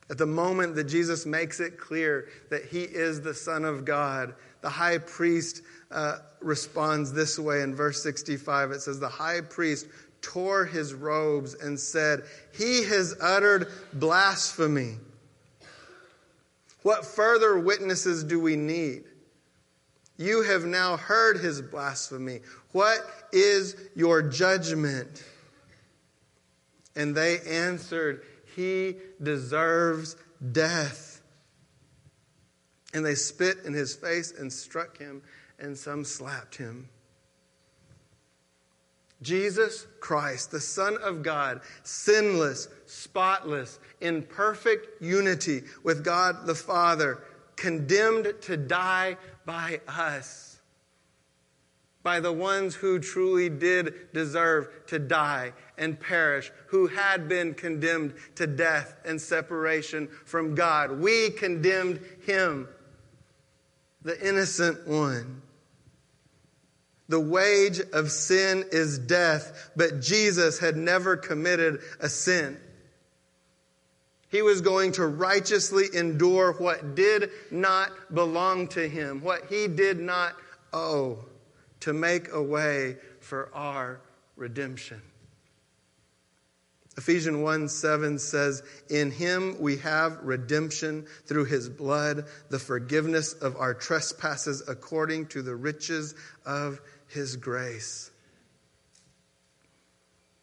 At 0.09 0.19
the 0.19 0.27
moment 0.27 0.75
that 0.77 0.85
Jesus 0.85 1.27
makes 1.27 1.61
it 1.61 1.79
clear 1.79 2.29
that 2.51 2.65
he 2.67 2.83
is 2.83 3.21
the 3.21 3.35
Son 3.35 3.65
of 3.65 3.85
God, 3.85 4.35
the 4.61 4.71
high 4.71 4.99
priest 4.99 5.63
uh, 5.91 6.19
responds 6.41 7.13
this 7.13 7.39
way 7.39 7.63
in 7.63 7.75
verse 7.75 8.03
65. 8.03 8.73
It 8.73 8.81
says, 8.81 8.99
The 9.01 9.09
high 9.09 9.41
priest 9.41 9.87
tore 10.23 10.65
his 10.65 10.95
robes 10.95 11.55
and 11.55 11.79
said, 11.79 12.25
He 12.57 12.85
has 12.85 13.15
uttered 13.21 13.69
blasphemy. 13.93 14.97
What 16.83 17.05
further 17.05 17.59
witnesses 17.59 18.25
do 18.25 18.41
we 18.41 18.57
need? 18.57 19.05
You 20.19 20.43
have 20.43 20.65
now 20.65 20.97
heard 20.97 21.39
his 21.39 21.61
blasphemy. 21.61 22.41
What 22.73 22.99
is 23.33 23.77
your 23.95 24.23
judgment? 24.23 25.23
And 26.95 27.15
they 27.15 27.41
answered, 27.41 28.23
He 28.55 28.97
deserves 29.23 30.17
death. 30.53 31.06
And 32.97 33.05
they 33.05 33.15
spit 33.15 33.59
in 33.67 33.75
his 33.75 33.95
face 33.95 34.33
and 34.33 34.51
struck 34.51 34.97
him, 34.97 35.21
and 35.59 35.77
some 35.77 36.03
slapped 36.03 36.57
him. 36.57 36.89
Jesus 39.21 39.87
Christ, 40.01 40.51
the 40.51 40.61
Son 40.61 40.97
of 41.03 41.23
God, 41.23 41.61
sinless, 41.83 42.69
spotless, 42.87 43.81
in 44.01 44.23
perfect 44.23 45.03
unity 45.03 45.65
with 45.83 46.05
God 46.05 46.47
the 46.47 46.55
Father, 46.55 47.23
condemned 47.57 48.33
to 48.41 48.57
die 48.57 49.19
by 49.45 49.83
us, 49.87 50.59
by 52.03 52.19
the 52.19 52.33
ones 52.33 52.75
who 52.75 52.99
truly 52.99 53.51
did 53.51 54.11
deserve 54.15 54.71
to 54.87 54.99
die 54.99 55.53
and 55.77 56.01
perish, 56.01 56.51
who 56.69 56.87
had 56.87 57.29
been 57.29 57.53
condemned 57.53 58.15
to 58.37 58.47
death 58.47 58.97
and 59.05 59.21
separation 59.21 60.09
from 60.25 60.55
God. 60.55 60.93
We 60.99 61.29
condemned 61.29 62.01
him 62.25 62.69
the 64.07 64.27
innocent 64.27 64.87
one. 64.87 65.43
The 67.09 67.19
wage 67.19 67.81
of 67.93 68.13
sin 68.13 68.65
is 68.71 69.01
death, 69.01 69.71
but 69.75 70.01
Jesus 70.01 70.61
had 70.61 70.77
never 70.77 71.17
committed 71.17 71.81
a 71.99 72.09
sin. 72.09 72.57
He 74.29 74.43
was 74.43 74.61
going 74.61 74.93
to 74.93 75.07
righteously 75.07 75.87
endure 75.93 76.53
what 76.53 76.95
did 76.95 77.31
not 77.51 77.91
belong 78.15 78.69
to 78.69 78.89
him, 78.89 79.23
what 79.23 79.47
he 79.47 79.67
did 79.67 79.99
not 79.99 80.37
owe, 80.73 81.25
to 81.81 81.93
make 81.93 82.31
a 82.31 82.43
way 82.43 82.99
for 83.19 83.51
our 83.55 84.01
redemption. 84.37 85.03
Ephesians 86.97 87.37
1 87.37 87.69
7 87.69 88.19
says, 88.19 88.63
In 88.89 89.11
him 89.11 89.57
we 89.61 89.77
have 89.79 90.19
redemption 90.23 91.07
through 91.27 91.45
his 91.45 91.69
blood, 91.69 92.25
the 92.49 92.59
forgiveness 92.59 93.35
of 93.35 93.57
our 93.57 93.75
trespasses 93.75 94.63
according 94.67 95.27
to 95.27 95.43
the 95.43 95.55
riches 95.55 96.15
of 96.47 96.81
his 97.09 97.37
grace. 97.37 98.11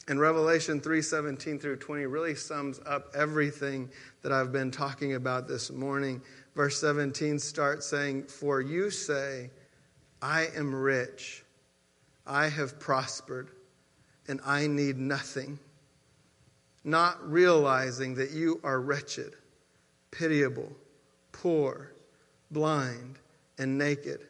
And 0.08 0.20
Revelation 0.20 0.82
3:17 0.82 1.60
through 1.60 1.78
20 1.78 2.06
really 2.06 2.36
sums 2.36 2.80
up 2.86 3.12
everything 3.16 3.90
that 4.22 4.32
I've 4.32 4.52
been 4.52 4.70
talking 4.70 5.14
about 5.14 5.48
this 5.48 5.72
morning. 5.72 6.22
Verse 6.56 6.80
17 6.80 7.40
starts 7.40 7.88
saying, 7.88 8.26
"For 8.26 8.60
you 8.60 8.92
say, 8.92 9.50
I 10.22 10.48
am 10.56 10.76
rich, 10.76 11.44
I 12.28 12.50
have 12.50 12.80
prospered, 12.80 13.50
and 14.28 14.42
I 14.46 14.68
need 14.68 14.98
nothing." 14.98 15.58
Not 16.84 17.32
realizing 17.32 18.16
that 18.16 18.32
you 18.32 18.60
are 18.64 18.82
wretched, 18.82 19.34
pitiable, 20.12 20.72
poor, 21.32 21.92
blind, 22.52 23.20
and 23.58 23.78
naked. 23.78 24.28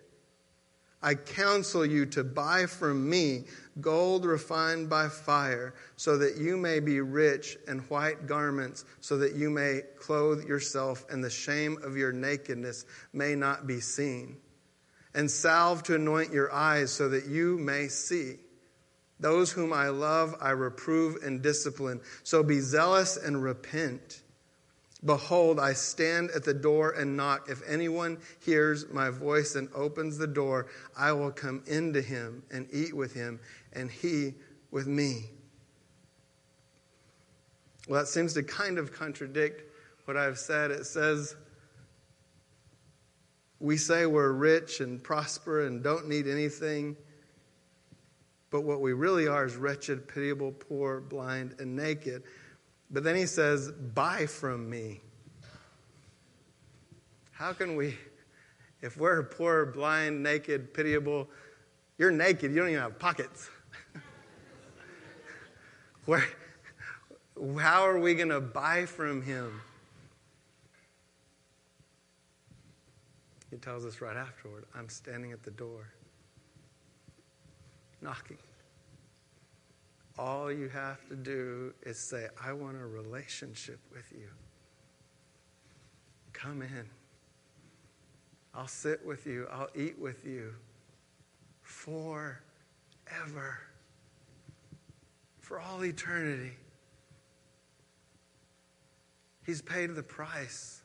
I 1.01 1.15
counsel 1.15 1.85
you 1.85 2.05
to 2.07 2.23
buy 2.23 2.65
from 2.65 3.09
me 3.09 3.43
gold 3.81 4.23
refined 4.23 4.89
by 4.89 5.09
fire, 5.09 5.73
so 5.97 6.17
that 6.17 6.37
you 6.37 6.55
may 6.55 6.79
be 6.79 7.01
rich, 7.01 7.57
and 7.67 7.81
white 7.89 8.27
garments, 8.27 8.85
so 9.01 9.17
that 9.17 9.35
you 9.35 9.49
may 9.49 9.81
clothe 9.97 10.45
yourself, 10.45 11.05
and 11.09 11.21
the 11.21 11.29
shame 11.29 11.77
of 11.83 11.97
your 11.97 12.13
nakedness 12.13 12.85
may 13.11 13.35
not 13.35 13.67
be 13.67 13.81
seen, 13.81 14.37
and 15.13 15.29
salve 15.29 15.83
to 15.83 15.95
anoint 15.95 16.31
your 16.31 16.53
eyes, 16.53 16.91
so 16.91 17.09
that 17.09 17.25
you 17.25 17.57
may 17.57 17.89
see. 17.89 18.35
Those 19.19 19.51
whom 19.51 19.71
I 19.71 19.89
love, 19.89 20.35
I 20.41 20.51
reprove 20.51 21.23
and 21.23 21.41
discipline. 21.41 22.01
So 22.23 22.43
be 22.43 22.59
zealous 22.59 23.17
and 23.17 23.41
repent. 23.41 24.21
Behold, 25.05 25.59
I 25.59 25.73
stand 25.73 26.31
at 26.31 26.43
the 26.45 26.53
door 26.53 26.91
and 26.91 27.17
knock. 27.17 27.49
If 27.49 27.61
anyone 27.67 28.19
hears 28.39 28.89
my 28.91 29.09
voice 29.09 29.55
and 29.55 29.69
opens 29.75 30.17
the 30.17 30.27
door, 30.27 30.67
I 30.97 31.11
will 31.11 31.31
come 31.31 31.61
into 31.67 32.01
him 32.01 32.43
and 32.51 32.67
eat 32.71 32.93
with 32.93 33.13
him, 33.13 33.39
and 33.73 33.91
he 33.91 34.35
with 34.71 34.87
me. 34.87 35.25
Well, 37.87 37.99
that 37.99 38.07
seems 38.07 38.33
to 38.35 38.43
kind 38.43 38.77
of 38.77 38.93
contradict 38.93 39.63
what 40.05 40.15
I've 40.15 40.39
said. 40.39 40.71
It 40.71 40.85
says, 40.85 41.35
we 43.59 43.75
say 43.77 44.05
we're 44.05 44.31
rich 44.31 44.79
and 44.79 45.03
prosper 45.03 45.65
and 45.65 45.83
don't 45.83 46.07
need 46.07 46.27
anything, 46.27 46.95
but 48.53 48.65
what 48.65 48.81
we 48.81 48.93
really 48.93 49.27
are 49.27 49.45
is 49.45 49.55
wretched, 49.55 50.07
pitiable, 50.07 50.51
poor, 50.51 51.01
blind, 51.01 51.55
and 51.57 51.75
naked. 51.75 52.21
But 52.91 53.03
then 53.03 53.15
he 53.15 53.25
says, 53.25 53.71
Buy 53.71 54.27
from 54.27 54.69
me. 54.69 55.01
How 57.31 57.51
can 57.51 57.75
we, 57.75 57.97
if 58.83 58.95
we're 58.95 59.23
poor, 59.23 59.65
blind, 59.65 60.21
naked, 60.21 60.71
pitiable, 60.71 61.27
you're 61.97 62.11
naked, 62.11 62.51
you 62.51 62.57
don't 62.57 62.69
even 62.69 62.79
have 62.79 62.99
pockets. 62.99 63.49
Where, 66.05 66.23
how 67.57 67.87
are 67.87 67.97
we 67.97 68.13
going 68.13 68.29
to 68.29 68.39
buy 68.39 68.85
from 68.85 69.23
him? 69.23 69.61
He 73.49 73.57
tells 73.57 73.83
us 73.83 73.99
right 73.99 74.15
afterward 74.15 74.65
I'm 74.75 74.89
standing 74.89 75.31
at 75.31 75.41
the 75.41 75.51
door, 75.51 75.89
knocking. 78.03 78.37
All 80.19 80.51
you 80.51 80.69
have 80.69 81.07
to 81.09 81.15
do 81.15 81.73
is 81.83 81.97
say, 81.97 82.27
I 82.43 82.53
want 82.53 82.77
a 82.77 82.85
relationship 82.85 83.79
with 83.91 84.11
you. 84.11 84.27
Come 86.33 86.61
in. 86.61 86.85
I'll 88.53 88.67
sit 88.67 89.03
with 89.03 89.25
you. 89.25 89.47
I'll 89.51 89.69
eat 89.75 89.97
with 89.97 90.25
you 90.25 90.53
forever. 91.63 92.37
For 95.39 95.59
all 95.59 95.83
eternity. 95.83 96.53
He's 99.45 99.61
paid 99.61 99.95
the 99.95 100.03
price. 100.03 100.81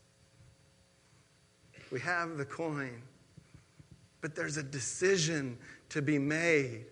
We 1.93 2.01
have 2.01 2.39
the 2.39 2.45
coin. 2.45 3.03
But 4.21 4.35
there's 4.35 4.57
a 4.57 4.63
decision 4.63 5.59
to 5.91 6.03
be 6.03 6.19
made. 6.19 6.87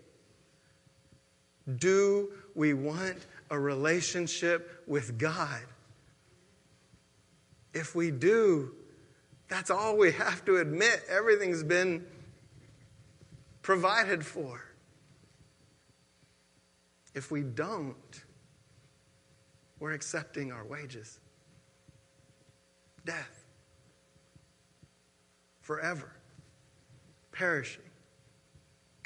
Do 1.75 2.33
we 2.55 2.75
want 2.75 3.19
a 3.51 3.59
relationship 3.59 4.83
with 4.87 5.19
God? 5.19 5.63
If 7.75 7.95
we 7.95 8.11
do, 8.11 8.73
that's 9.49 9.71
all 9.71 9.97
we 9.97 10.13
have 10.13 10.45
to 10.47 10.57
admit. 10.59 11.03
Everything's 11.09 11.63
been 11.63 12.07
provided 13.63 14.25
for. 14.25 14.63
If 17.15 17.31
we 17.31 17.43
don't, 17.43 18.25
we're 19.81 19.93
accepting 19.93 20.53
our 20.53 20.65
wages 20.65 21.21
death, 23.05 23.45
forever, 25.61 26.13
perishing, 27.31 27.85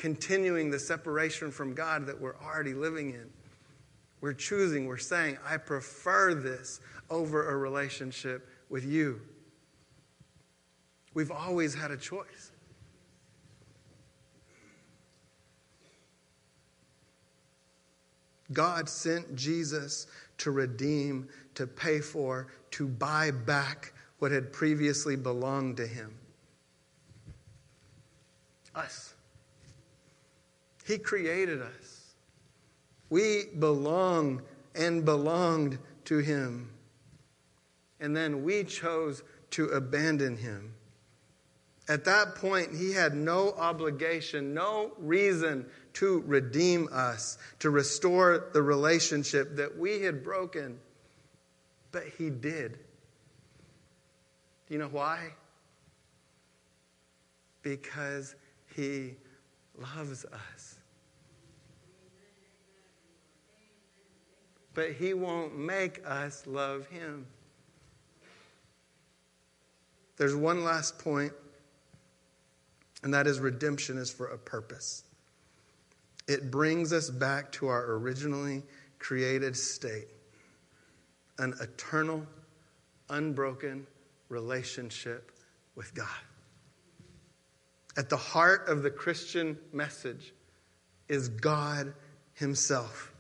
continuing 0.00 0.70
the 0.70 0.78
separation 0.78 1.50
from 1.50 1.74
God 1.74 2.06
that 2.06 2.18
we're 2.18 2.36
already 2.42 2.72
living 2.72 3.10
in. 3.10 3.28
We're 4.22 4.32
choosing, 4.32 4.86
we're 4.86 4.96
saying, 4.96 5.36
I 5.46 5.58
prefer 5.58 6.32
this 6.32 6.80
over 7.10 7.50
a 7.50 7.56
relationship 7.56 8.48
with 8.70 8.82
you. 8.86 9.20
We've 11.12 11.30
always 11.30 11.74
had 11.74 11.90
a 11.90 11.98
choice. 11.98 12.50
God 18.54 18.88
sent 18.88 19.36
Jesus 19.36 20.06
to 20.38 20.50
redeem, 20.50 21.28
to 21.56 21.66
pay 21.66 22.00
for, 22.00 22.48
to 22.70 22.88
buy 22.88 23.32
back 23.32 23.92
what 24.18 24.32
had 24.32 24.50
previously 24.50 25.14
belonged 25.14 25.76
to 25.76 25.86
him. 25.86 26.14
Us. 28.74 29.09
He 30.90 30.98
created 30.98 31.62
us. 31.62 32.14
We 33.10 33.44
belong 33.56 34.42
and 34.74 35.04
belonged 35.04 35.78
to 36.06 36.18
him. 36.18 36.68
And 38.00 38.16
then 38.16 38.42
we 38.42 38.64
chose 38.64 39.22
to 39.50 39.66
abandon 39.66 40.36
him. 40.36 40.74
At 41.88 42.06
that 42.06 42.34
point, 42.34 42.74
he 42.74 42.92
had 42.92 43.14
no 43.14 43.52
obligation, 43.52 44.52
no 44.52 44.90
reason 44.98 45.66
to 45.92 46.24
redeem 46.26 46.88
us, 46.90 47.38
to 47.60 47.70
restore 47.70 48.48
the 48.52 48.62
relationship 48.62 49.54
that 49.58 49.78
we 49.78 50.02
had 50.02 50.24
broken. 50.24 50.80
But 51.92 52.02
he 52.18 52.30
did. 52.30 52.72
Do 54.66 54.74
you 54.74 54.78
know 54.78 54.88
why? 54.88 55.34
Because 57.62 58.34
he 58.74 59.14
loves 59.78 60.24
us. 60.24 60.79
But 64.74 64.92
he 64.92 65.14
won't 65.14 65.58
make 65.58 66.00
us 66.06 66.46
love 66.46 66.86
him. 66.86 67.26
There's 70.16 70.36
one 70.36 70.64
last 70.64 70.98
point, 70.98 71.32
and 73.02 73.14
that 73.14 73.26
is 73.26 73.40
redemption 73.40 73.96
is 73.96 74.10
for 74.10 74.26
a 74.26 74.38
purpose. 74.38 75.04
It 76.28 76.50
brings 76.50 76.92
us 76.92 77.10
back 77.10 77.50
to 77.52 77.68
our 77.68 77.94
originally 77.94 78.62
created 78.98 79.56
state 79.56 80.08
an 81.38 81.54
eternal, 81.60 82.26
unbroken 83.08 83.86
relationship 84.28 85.32
with 85.74 85.94
God. 85.94 86.06
At 87.96 88.10
the 88.10 88.16
heart 88.16 88.68
of 88.68 88.82
the 88.82 88.90
Christian 88.90 89.58
message 89.72 90.32
is 91.08 91.28
God 91.28 91.94
Himself, 92.34 93.12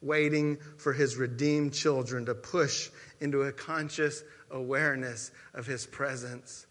waiting 0.00 0.58
for 0.76 0.92
His 0.92 1.16
redeemed 1.16 1.72
children 1.72 2.26
to 2.26 2.34
push 2.34 2.90
into 3.20 3.42
a 3.42 3.52
conscious 3.52 4.22
awareness 4.50 5.30
of 5.54 5.66
His 5.66 5.86
presence, 5.86 6.66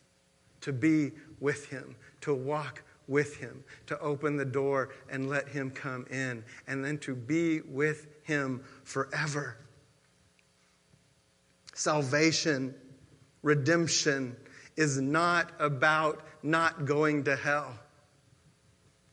to 0.62 0.74
be 0.74 1.12
with 1.40 1.66
Him, 1.66 1.96
to 2.22 2.34
walk 2.34 2.84
with 3.08 3.38
Him, 3.38 3.64
to 3.88 4.00
open 4.00 4.38
the 4.38 4.46
door 4.46 4.90
and 5.10 5.30
let 5.30 5.48
Him 5.48 5.72
come 5.72 6.06
in, 6.10 6.44
and 6.68 6.84
then 6.84 6.98
to 7.00 7.16
be 7.16 7.62
with 7.62 8.08
Him 8.24 8.64
forever. 8.84 9.58
Salvation, 11.74 12.74
redemption 13.44 14.36
is 14.76 15.00
not 15.00 15.52
about 15.60 16.24
not 16.44 16.86
going 16.86 17.26
to 17.26 17.36
hell. 17.36 17.74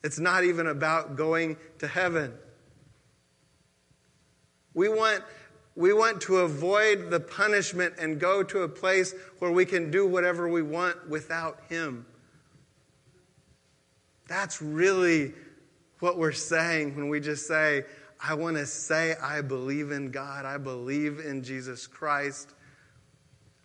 It's 0.03 0.19
not 0.19 0.43
even 0.43 0.67
about 0.67 1.15
going 1.15 1.57
to 1.79 1.87
heaven. 1.87 2.33
We 4.75 4.89
want, 4.89 5.23
we 5.75 5.93
want 5.93 6.21
to 6.23 6.39
avoid 6.39 7.09
the 7.09 7.19
punishment 7.19 7.95
and 7.97 8.19
go 8.19 8.43
to 8.43 8.63
a 8.63 8.69
place 8.69 9.15
where 9.39 9.51
we 9.51 9.65
can 9.65 9.89
do 9.89 10.05
whatever 10.05 10.47
we 10.47 10.61
want 10.61 11.09
without 11.09 11.61
Him. 11.69 12.05
That's 14.27 14.61
really 14.61 15.33
what 15.99 16.17
we're 16.17 16.33
saying 16.33 16.95
when 16.95 17.09
we 17.09 17.19
just 17.19 17.47
say, 17.47 17.85
I 18.21 18.33
want 18.33 18.57
to 18.57 18.65
say 18.65 19.15
I 19.21 19.41
believe 19.41 19.91
in 19.91 20.11
God, 20.11 20.45
I 20.45 20.57
believe 20.57 21.19
in 21.19 21.41
Jesus 21.41 21.87
Christ, 21.87 22.53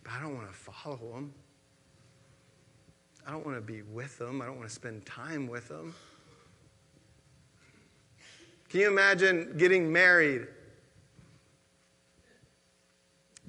but 0.03 0.13
I 0.13 0.21
don't 0.21 0.35
want 0.35 0.47
to 0.47 0.57
follow 0.57 1.17
Him. 1.17 1.33
I 3.27 3.31
don't 3.31 3.45
want 3.45 3.57
to 3.57 3.61
be 3.61 3.81
with 3.81 4.19
Him, 4.19 4.41
I 4.41 4.45
don't 4.45 4.57
want 4.57 4.69
to 4.69 4.73
spend 4.73 5.05
time 5.05 5.47
with 5.47 5.69
Him. 5.69 5.93
Can 8.69 8.79
you 8.79 8.87
imagine 8.87 9.55
getting 9.57 9.91
married? 9.91 10.47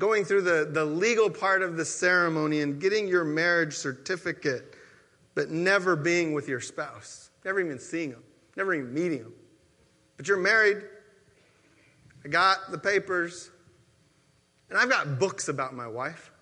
Going 0.03 0.25
through 0.25 0.43
the, 0.43 0.69
the 0.69 0.85
legal 0.85 1.31
part 1.31 1.63
of 1.63 1.77
the 1.77 1.85
ceremony 1.85 2.63
and 2.63 2.81
getting 2.81 3.07
your 3.07 3.23
marriage 3.23 3.75
certificate 3.75 4.75
but 5.37 5.51
never 5.51 5.95
being 5.95 6.33
with 6.33 6.49
your 6.49 6.61
spouse, 6.61 7.31
never 7.45 7.61
even 7.61 7.79
seeing 7.79 8.11
them, 8.11 8.25
never 8.57 8.75
even 8.75 8.93
meeting 8.93 9.23
them. 9.23 9.33
But 10.17 10.27
you're 10.27 10.39
married. 10.39 10.79
I 12.25 12.29
got 12.29 12.73
the 12.73 12.79
papers, 12.79 13.53
and 14.71 14.77
I've 14.77 14.91
got 14.91 15.21
books 15.21 15.47
about 15.47 15.73
my 15.73 15.87
wife. 15.87 16.33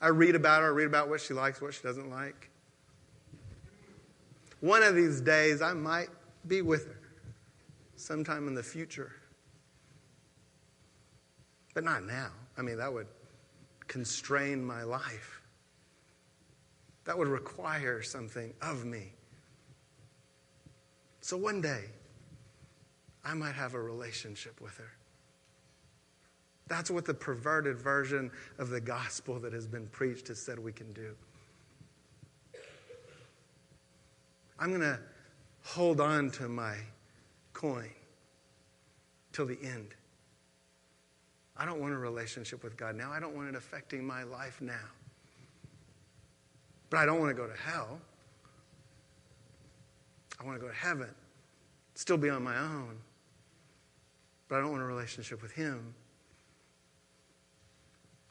I 0.00 0.08
read 0.08 0.34
about 0.34 0.62
her, 0.62 0.66
I 0.66 0.70
read 0.70 0.88
about 0.88 1.08
what 1.08 1.20
she 1.20 1.32
likes, 1.32 1.62
what 1.62 1.74
she 1.74 1.82
doesn't 1.84 2.10
like. 2.10 2.50
One 4.58 4.82
of 4.82 4.96
these 4.96 5.20
days, 5.20 5.62
I 5.62 5.74
might 5.74 6.08
be 6.48 6.60
with 6.60 6.88
her 6.88 6.98
sometime 7.94 8.48
in 8.48 8.56
the 8.56 8.64
future. 8.64 9.12
But 11.80 11.86
not 11.86 12.04
now. 12.04 12.28
I 12.58 12.60
mean, 12.60 12.76
that 12.76 12.92
would 12.92 13.06
constrain 13.86 14.62
my 14.62 14.82
life. 14.82 15.40
That 17.04 17.16
would 17.16 17.26
require 17.26 18.02
something 18.02 18.52
of 18.60 18.84
me. 18.84 19.14
So 21.22 21.38
one 21.38 21.62
day, 21.62 21.84
I 23.24 23.32
might 23.32 23.54
have 23.54 23.72
a 23.72 23.80
relationship 23.80 24.60
with 24.60 24.76
her. 24.76 24.90
That's 26.68 26.90
what 26.90 27.06
the 27.06 27.14
perverted 27.14 27.78
version 27.78 28.30
of 28.58 28.68
the 28.68 28.82
gospel 28.82 29.38
that 29.38 29.54
has 29.54 29.66
been 29.66 29.86
preached 29.86 30.28
has 30.28 30.38
said 30.38 30.58
we 30.58 30.72
can 30.72 30.92
do. 30.92 31.16
I'm 34.58 34.68
going 34.68 34.82
to 34.82 34.98
hold 35.64 35.98
on 35.98 36.30
to 36.32 36.46
my 36.46 36.76
coin 37.54 37.88
till 39.32 39.46
the 39.46 39.58
end. 39.62 39.94
I 41.56 41.66
don't 41.66 41.80
want 41.80 41.92
a 41.92 41.98
relationship 41.98 42.64
with 42.64 42.76
God 42.76 42.96
now. 42.96 43.10
I 43.12 43.20
don't 43.20 43.34
want 43.34 43.48
it 43.48 43.54
affecting 43.54 44.04
my 44.06 44.22
life 44.22 44.60
now. 44.60 44.88
But 46.88 46.98
I 46.98 47.06
don't 47.06 47.20
want 47.20 47.30
to 47.30 47.40
go 47.40 47.46
to 47.46 47.56
hell. 47.56 48.00
I 50.40 50.44
want 50.44 50.58
to 50.58 50.60
go 50.60 50.68
to 50.68 50.76
heaven, 50.76 51.10
still 51.94 52.16
be 52.16 52.30
on 52.30 52.42
my 52.42 52.56
own. 52.56 52.96
But 54.48 54.56
I 54.56 54.60
don't 54.62 54.70
want 54.70 54.82
a 54.82 54.86
relationship 54.86 55.42
with 55.42 55.52
Him. 55.52 55.94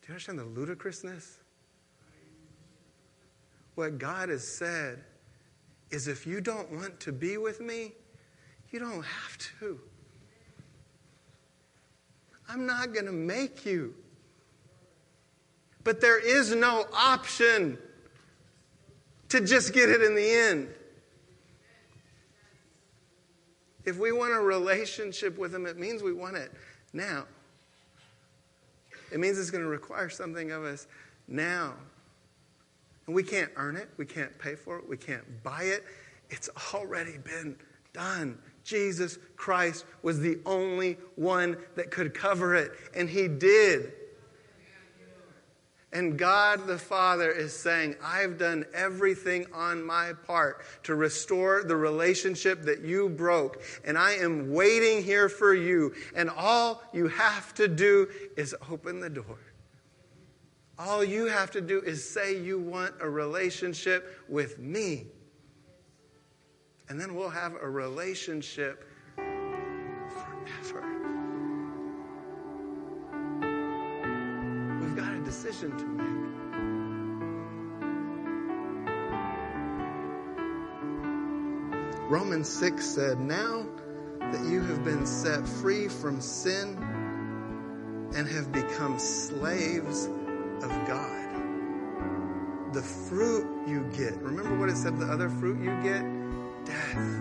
Do 0.01 0.07
you 0.07 0.13
understand 0.13 0.39
the 0.39 0.45
ludicrousness? 0.45 1.37
What 3.75 3.97
God 3.99 4.29
has 4.29 4.45
said 4.45 5.03
is 5.91 6.07
if 6.07 6.25
you 6.25 6.41
don't 6.41 6.69
want 6.71 6.99
to 7.01 7.11
be 7.11 7.37
with 7.37 7.61
me, 7.61 7.93
you 8.71 8.79
don't 8.79 9.03
have 9.03 9.37
to. 9.59 9.79
I'm 12.49 12.65
not 12.65 12.93
going 12.93 13.05
to 13.05 13.11
make 13.11 13.65
you. 13.65 13.93
But 15.83 16.01
there 16.01 16.19
is 16.19 16.53
no 16.53 16.85
option 16.91 17.77
to 19.29 19.39
just 19.39 19.71
get 19.71 19.89
it 19.89 20.01
in 20.01 20.15
the 20.15 20.29
end. 20.29 20.67
If 23.85 23.97
we 23.97 24.11
want 24.11 24.33
a 24.33 24.39
relationship 24.39 25.37
with 25.37 25.53
Him, 25.53 25.65
it 25.65 25.77
means 25.77 26.03
we 26.03 26.11
want 26.11 26.35
it 26.35 26.51
now. 26.91 27.25
It 29.11 29.19
means 29.19 29.39
it's 29.39 29.51
going 29.51 29.63
to 29.63 29.69
require 29.69 30.09
something 30.09 30.51
of 30.51 30.63
us 30.63 30.87
now. 31.27 31.73
And 33.07 33.15
we 33.15 33.23
can't 33.23 33.51
earn 33.55 33.75
it, 33.75 33.89
we 33.97 34.05
can't 34.05 34.37
pay 34.37 34.55
for 34.55 34.77
it, 34.77 34.87
we 34.87 34.97
can't 34.97 35.43
buy 35.43 35.63
it. 35.63 35.83
It's 36.29 36.49
already 36.73 37.17
been 37.17 37.55
done. 37.93 38.37
Jesus 38.69 39.17
Christ 39.35 39.85
was 40.03 40.19
the 40.19 40.37
only 40.45 40.97
one 41.15 41.57
that 41.75 41.89
could 41.89 42.13
cover 42.13 42.53
it, 42.55 42.71
and 42.95 43.09
He 43.09 43.27
did. 43.27 43.93
And 45.91 46.19
God 46.19 46.67
the 46.67 46.77
Father 46.77 47.31
is 47.31 47.51
saying, 47.51 47.95
I've 48.03 48.37
done 48.37 48.63
everything 48.75 49.47
on 49.51 49.83
my 49.83 50.13
part 50.27 50.61
to 50.83 50.93
restore 50.93 51.63
the 51.63 51.75
relationship 51.75 52.61
that 52.63 52.81
you 52.81 53.09
broke, 53.09 53.63
and 53.83 53.97
I 53.97 54.13
am 54.13 54.53
waiting 54.53 55.03
here 55.03 55.29
for 55.29 55.55
you. 55.55 55.95
And 56.15 56.29
all 56.29 56.83
you 56.93 57.07
have 57.07 57.55
to 57.55 57.67
do 57.67 58.07
is 58.37 58.55
open 58.69 58.99
the 58.99 59.09
door. 59.09 59.39
All 60.77 61.03
you 61.03 61.25
have 61.25 61.49
to 61.51 61.61
do 61.61 61.81
is 61.81 62.07
say 62.07 62.39
you 62.39 62.59
want 62.59 62.93
a 63.01 63.09
relationship 63.09 64.23
with 64.29 64.59
me. 64.59 65.07
And 66.89 66.99
then 66.99 67.13
we'll 67.13 67.29
have 67.29 67.55
a 67.61 67.69
relationship 67.69 68.83
forever. 69.15 70.83
We've 74.81 74.95
got 74.95 75.13
a 75.13 75.21
decision 75.23 75.77
to 75.77 75.85
make. 75.85 76.09
Romans 82.09 82.49
6 82.49 82.83
said, 82.83 83.19
Now 83.19 83.67
that 84.19 84.43
you 84.49 84.61
have 84.61 84.83
been 84.83 85.05
set 85.05 85.47
free 85.47 85.87
from 85.87 86.19
sin 86.19 86.75
and 88.15 88.27
have 88.27 88.51
become 88.51 88.97
slaves 88.97 90.07
of 90.07 90.71
God, 90.87 92.73
the 92.73 92.81
fruit 92.81 93.45
you 93.67 93.83
get, 93.95 94.17
remember 94.23 94.57
what 94.57 94.69
it 94.69 94.75
said 94.75 94.97
the 94.99 95.05
other 95.05 95.29
fruit 95.29 95.59
you 95.63 95.79
get? 95.83 96.18
Death. 96.69 97.19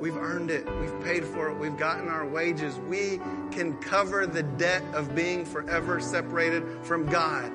We've 0.00 0.16
earned 0.16 0.50
it. 0.50 0.66
We've 0.80 1.00
paid 1.02 1.24
for 1.24 1.48
it. 1.48 1.56
We've 1.56 1.76
gotten 1.76 2.08
our 2.08 2.26
wages. 2.26 2.78
We 2.80 3.18
can 3.50 3.78
cover 3.80 4.26
the 4.26 4.42
debt 4.42 4.82
of 4.92 5.14
being 5.14 5.44
forever 5.44 6.00
separated 6.00 6.64
from 6.82 7.06
God. 7.06 7.50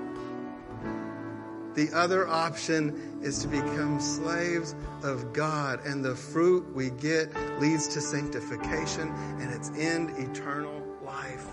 The 1.76 1.90
other 1.94 2.28
option 2.28 3.20
is 3.22 3.40
to 3.44 3.48
become 3.48 4.00
slaves 4.02 4.76
of 5.04 5.32
God, 5.32 5.86
and 5.86 6.04
the 6.04 6.16
fruit 6.16 6.74
we 6.74 6.90
get 6.90 7.34
leads 7.62 7.88
to 7.90 8.02
sanctification 8.02 9.10
and 9.40 9.54
its 9.54 9.70
end, 9.78 10.10
eternal 10.18 10.84
life. 11.06 11.48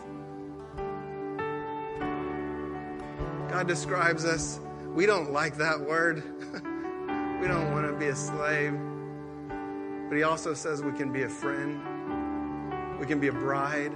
God 3.49 3.68
describes 3.68 4.24
us. 4.24 4.61
We 4.95 5.07
don't 5.07 5.33
like 5.33 5.57
that 5.59 5.81
word. 5.81 6.22
we 7.41 7.49
don't 7.49 7.72
want 7.72 7.86
to 7.86 7.93
be 7.93 8.09
a 8.09 8.16
slave. 8.16 8.78
But 10.09 10.16
He 10.16 10.22
also 10.22 10.55
says 10.55 10.82
we 10.82 10.93
can 10.93 11.12
be 11.12 11.22
a 11.22 11.28
friend, 11.28 11.80
we 12.99 13.07
can 13.07 13.20
be 13.20 13.28
a 13.28 13.32
bride. 13.32 13.93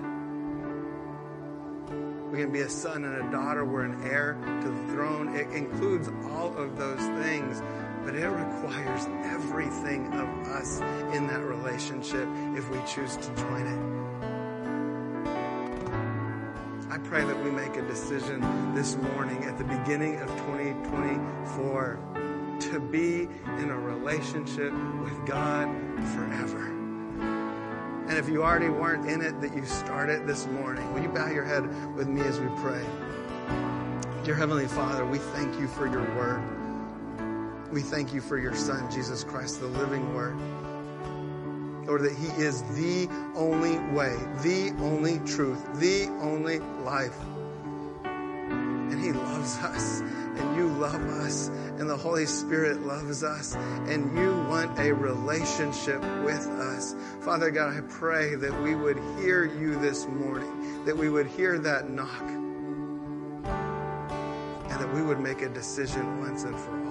We 2.33 2.39
can 2.39 2.51
be 2.51 2.61
a 2.61 2.71
son 2.71 3.05
and 3.05 3.29
a 3.29 3.31
daughter. 3.31 3.63
We're 3.63 3.85
an 3.85 4.03
heir 4.05 4.39
to 4.63 4.69
the 4.71 4.93
throne. 4.95 5.37
It 5.37 5.51
includes 5.55 6.09
all 6.31 6.57
of 6.57 6.79
those 6.79 7.01
things, 7.23 7.61
but 8.07 8.15
it 8.15 8.27
requires 8.27 9.07
everything 9.25 10.07
of 10.15 10.29
us 10.49 10.81
in 11.15 11.27
that 11.27 11.43
relationship 11.43 12.27
if 12.57 12.71
we 12.71 12.79
choose 12.87 13.19
to 13.19 13.35
join 13.37 13.67
it. 13.67 13.79
I 16.91 16.97
pray 17.05 17.23
that 17.23 17.45
we 17.45 17.51
make 17.51 17.77
a 17.77 17.83
decision 17.83 18.41
this 18.75 18.97
morning 18.97 19.45
at 19.45 19.59
the 19.59 19.65
beginning 19.65 20.19
of 20.21 20.29
2024 20.29 22.12
to 22.71 22.81
be 22.81 23.29
in 23.59 23.71
a 23.71 23.79
relationship 23.79 24.73
with 25.03 25.27
God 25.27 25.69
forever. 26.15 26.69
And 28.09 28.19
if 28.19 28.29
you 28.29 28.43
already 28.43 28.69
weren't 28.69 29.09
in 29.09 29.23
it, 29.23 29.41
that 29.41 29.55
you 29.55 29.65
start 29.65 30.11
it 30.11 30.27
this 30.27 30.47
morning. 30.47 30.93
Will 30.93 31.03
you 31.03 31.09
bow 31.09 31.31
your 31.31 31.45
head 31.45 31.65
with 31.95 32.09
me 32.09 32.21
as 32.23 32.39
we 32.41 32.49
pray? 32.57 32.85
Dear 34.25 34.35
Heavenly 34.35 34.67
Father, 34.67 35.05
we 35.05 35.19
thank 35.19 35.59
you 35.59 35.67
for 35.67 35.87
your 35.87 36.05
word. 36.15 36.43
We 37.73 37.81
thank 37.81 38.13
you 38.13 38.21
for 38.21 38.39
your 38.39 38.55
Son, 38.55 38.91
Jesus 38.91 39.25
Christ, 39.25 39.61
the 39.61 39.67
living 39.67 40.15
word. 40.15 40.37
Lord, 41.87 42.03
that 42.03 42.17
He 42.17 42.29
is 42.41 42.63
the 42.75 43.09
only 43.35 43.79
way, 43.95 44.17
the 44.43 44.75
only 44.79 45.19
truth, 45.21 45.65
the 45.81 46.07
only 46.21 46.61
life. 46.85 47.19
And 48.05 49.03
He 49.03 49.13
loves 49.13 49.59
us, 49.59 50.03
and 50.37 50.57
you 50.57 50.69
love 50.69 51.03
us, 51.21 51.49
and 51.79 51.89
the 51.89 51.97
Holy 51.97 52.27
Spirit 52.27 52.83
loves 52.83 53.23
us, 53.23 53.55
and 53.87 54.17
you 54.17 54.33
want 54.49 54.79
a 54.79 54.93
relationship 54.93 56.01
with 56.25 56.47
us. 56.47 56.95
Father 57.21 57.51
God, 57.51 57.77
I 57.77 57.81
pray 57.89 58.35
that 58.37 58.63
we 58.63 58.75
would 58.75 58.99
hear 59.19 59.45
you 59.45 59.79
this 59.79 60.07
morning, 60.07 60.85
that 60.85 60.97
we 60.97 61.09
would 61.09 61.27
hear 61.27 61.59
that 61.59 61.91
knock, 61.91 62.23
and 64.71 64.81
that 64.81 64.93
we 64.95 65.03
would 65.03 65.21
make 65.21 65.43
a 65.43 65.49
decision 65.49 66.21
once 66.21 66.45
and 66.45 66.59
for 66.59 66.71
all 66.77 66.82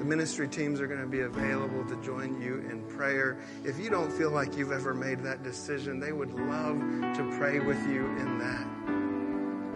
The 0.00 0.06
ministry 0.06 0.48
teams 0.48 0.80
are 0.80 0.86
going 0.86 1.02
to 1.02 1.06
be 1.06 1.20
available 1.20 1.84
to 1.84 1.94
join 2.02 2.40
you 2.40 2.64
in 2.70 2.82
prayer. 2.96 3.36
If 3.64 3.78
you 3.78 3.90
don't 3.90 4.10
feel 4.10 4.30
like 4.30 4.56
you've 4.56 4.72
ever 4.72 4.94
made 4.94 5.20
that 5.24 5.42
decision, 5.42 6.00
they 6.00 6.10
would 6.10 6.32
love 6.32 6.78
to 6.78 7.36
pray 7.38 7.58
with 7.58 7.76
you 7.86 8.06
in 8.16 8.38
that. 8.38 8.66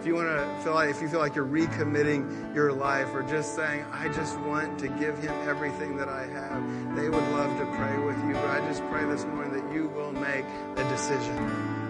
if 0.01 0.07
you 0.07 0.15
want 0.15 0.29
to 0.29 0.65
feel 0.65 0.73
like 0.73 0.89
if 0.89 1.03
you 1.03 1.09
feel 1.09 1.21
like 1.21 1.35
you're 1.35 1.47
recommitting 1.47 2.55
your 2.55 2.73
life 2.73 3.15
or 3.15 3.23
just 3.23 3.55
saying 3.55 3.85
i 3.91 4.07
just 4.09 4.39
want 4.41 4.79
to 4.79 4.89
give 4.89 5.17
him 5.19 5.33
everything 5.49 5.97
that 5.97 6.09
i 6.11 6.27
have 6.27 6.63
they 6.95 7.09
would 7.09 7.27
love 7.33 7.51
to 7.59 7.65
pray 7.77 7.97
with 8.05 8.17
you 8.27 8.35
but 8.35 8.51
i 8.51 8.61
just 8.69 8.83
pray 8.91 9.03
this 9.07 9.25
morning 9.25 9.53
that 9.53 9.73
you 9.73 9.89
will 9.89 10.13
make 10.13 10.45
a 10.77 10.89
decision 10.91 11.84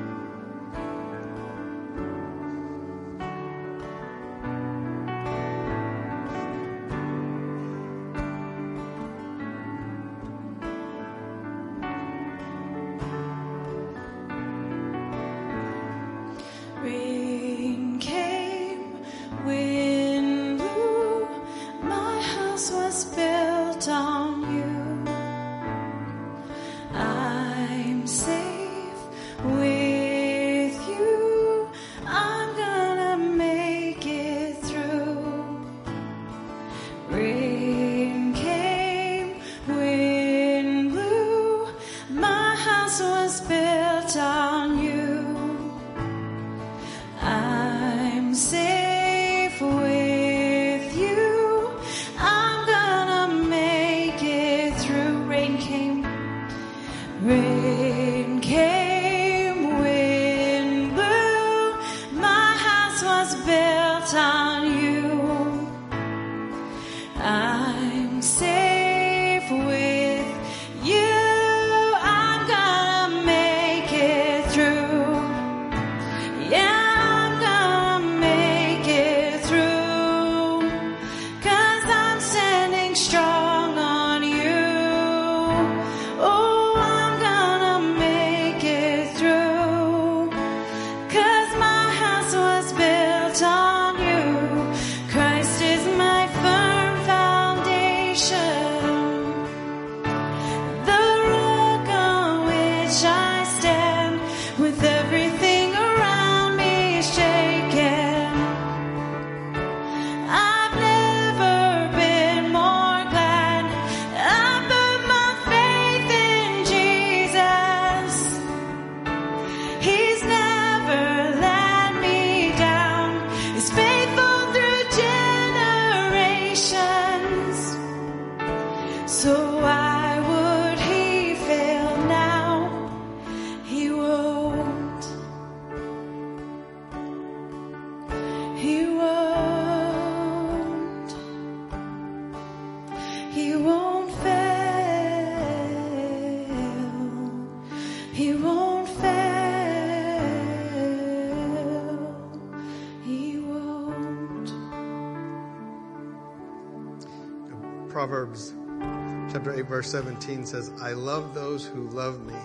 verse 159.84 159.92
17 159.92 160.46
says, 160.46 160.72
I 160.80 160.92
love 160.92 161.34
those 161.34 161.66
who 161.66 161.90
love 161.90 162.24
me, 162.24 162.38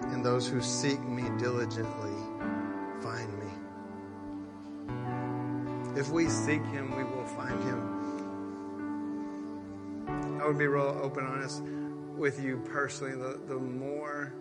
and 0.00 0.24
those 0.24 0.46
who 0.46 0.60
seek 0.60 1.02
me 1.02 1.24
diligently 1.40 2.14
find 3.02 3.28
me. 3.40 3.50
If 5.98 6.10
we 6.10 6.28
seek 6.28 6.64
him, 6.66 6.96
we 6.96 7.02
will 7.02 7.26
find 7.26 7.60
him. 7.64 7.98
I 10.40 10.46
would 10.46 10.56
be 10.56 10.68
real 10.68 11.00
open, 11.02 11.26
honest 11.26 11.64
with 12.16 12.40
you 12.40 12.58
personally. 12.58 13.16
The, 13.16 13.40
the 13.48 13.58
more 13.58 14.32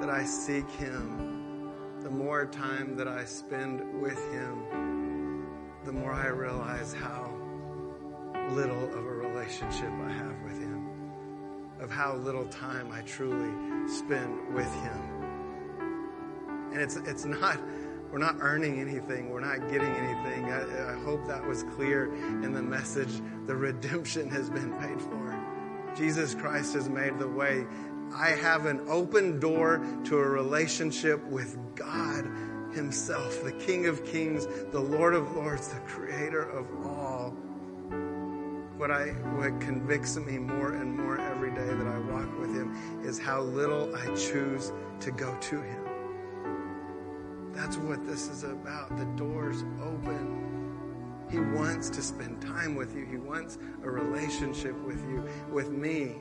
that 0.00 0.10
I 0.10 0.22
seek 0.22 0.68
him, 0.72 1.72
the 2.02 2.10
more 2.10 2.44
time 2.44 2.94
that 2.96 3.08
I 3.08 3.24
spend 3.24 4.02
with 4.02 4.18
him, 4.32 5.46
the 5.86 5.92
more 5.92 6.12
I 6.12 6.26
realize 6.26 6.92
how 6.92 7.32
little 8.50 8.84
of 8.84 9.06
a 9.06 9.12
relationship 9.12 9.90
I 10.04 10.12
have 10.12 10.35
of 11.86 11.92
how 11.92 12.16
little 12.16 12.46
time 12.46 12.90
I 12.90 13.00
truly 13.02 13.52
spend 13.88 14.52
with 14.52 14.72
Him. 14.82 15.00
And 16.72 16.82
it's, 16.82 16.96
it's 16.96 17.24
not, 17.24 17.60
we're 18.10 18.18
not 18.18 18.38
earning 18.40 18.80
anything, 18.80 19.30
we're 19.30 19.38
not 19.38 19.70
getting 19.70 19.92
anything. 19.94 20.46
I, 20.46 20.94
I 20.94 21.04
hope 21.04 21.24
that 21.28 21.46
was 21.46 21.62
clear 21.62 22.12
in 22.42 22.52
the 22.52 22.60
message. 22.60 23.22
The 23.46 23.54
redemption 23.54 24.28
has 24.30 24.50
been 24.50 24.72
paid 24.80 25.00
for. 25.00 25.40
Jesus 25.94 26.34
Christ 26.34 26.74
has 26.74 26.88
made 26.88 27.20
the 27.20 27.28
way. 27.28 27.64
I 28.12 28.30
have 28.30 28.66
an 28.66 28.80
open 28.88 29.38
door 29.38 29.80
to 30.06 30.18
a 30.18 30.28
relationship 30.28 31.24
with 31.26 31.56
God 31.76 32.28
Himself, 32.74 33.44
the 33.44 33.52
King 33.52 33.86
of 33.86 34.04
Kings, 34.04 34.48
the 34.72 34.80
Lord 34.80 35.14
of 35.14 35.36
Lords, 35.36 35.68
the 35.68 35.78
Creator 35.80 36.50
of 36.50 36.66
all 36.84 37.32
what 38.76 38.90
I 38.90 39.06
what 39.38 39.58
convicts 39.60 40.16
me 40.16 40.38
more 40.38 40.72
and 40.72 40.94
more 40.94 41.18
every 41.18 41.50
day 41.50 41.66
that 41.66 41.86
I 41.86 41.98
walk 41.98 42.38
with 42.38 42.54
him 42.54 43.02
is 43.02 43.18
how 43.18 43.40
little 43.40 43.94
I 43.96 44.06
choose 44.14 44.72
to 45.00 45.10
go 45.10 45.34
to 45.34 45.62
him. 45.62 45.86
That's 47.52 47.78
what 47.78 48.06
this 48.06 48.28
is 48.28 48.44
about. 48.44 48.96
The 48.98 49.06
door's 49.16 49.62
open. 49.82 50.42
He 51.30 51.40
wants 51.40 51.88
to 51.90 52.02
spend 52.02 52.42
time 52.42 52.74
with 52.74 52.94
you. 52.94 53.06
He 53.06 53.16
wants 53.16 53.58
a 53.82 53.90
relationship 53.90 54.78
with 54.84 55.02
you, 55.08 55.26
with 55.50 55.70
me. 55.70 56.16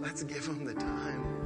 Let's 0.00 0.22
give 0.22 0.46
him 0.46 0.64
the 0.64 0.74
time. 0.74 1.39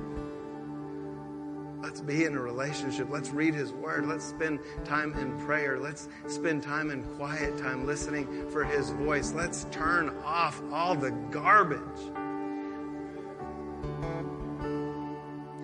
Let's 1.85 2.01
be 2.01 2.25
in 2.25 2.35
a 2.35 2.41
relationship. 2.41 3.09
Let's 3.11 3.29
read 3.29 3.53
His 3.53 3.75
Word. 3.75 4.07
Let's 4.07 4.25
spend 4.25 4.61
time 4.87 5.13
in 5.19 5.39
prayer. 5.45 5.79
Let's 5.79 6.09
spend 6.29 6.63
time 6.63 6.91
in 6.91 7.05
quiet 7.17 7.59
time 7.59 7.87
listening 7.87 8.49
for 8.49 8.65
His 8.65 8.89
voice. 8.89 9.33
Let's 9.33 9.67
turn 9.71 10.09
off 10.25 10.63
all 10.73 10.95
the 10.95 11.11
garbage 11.31 12.01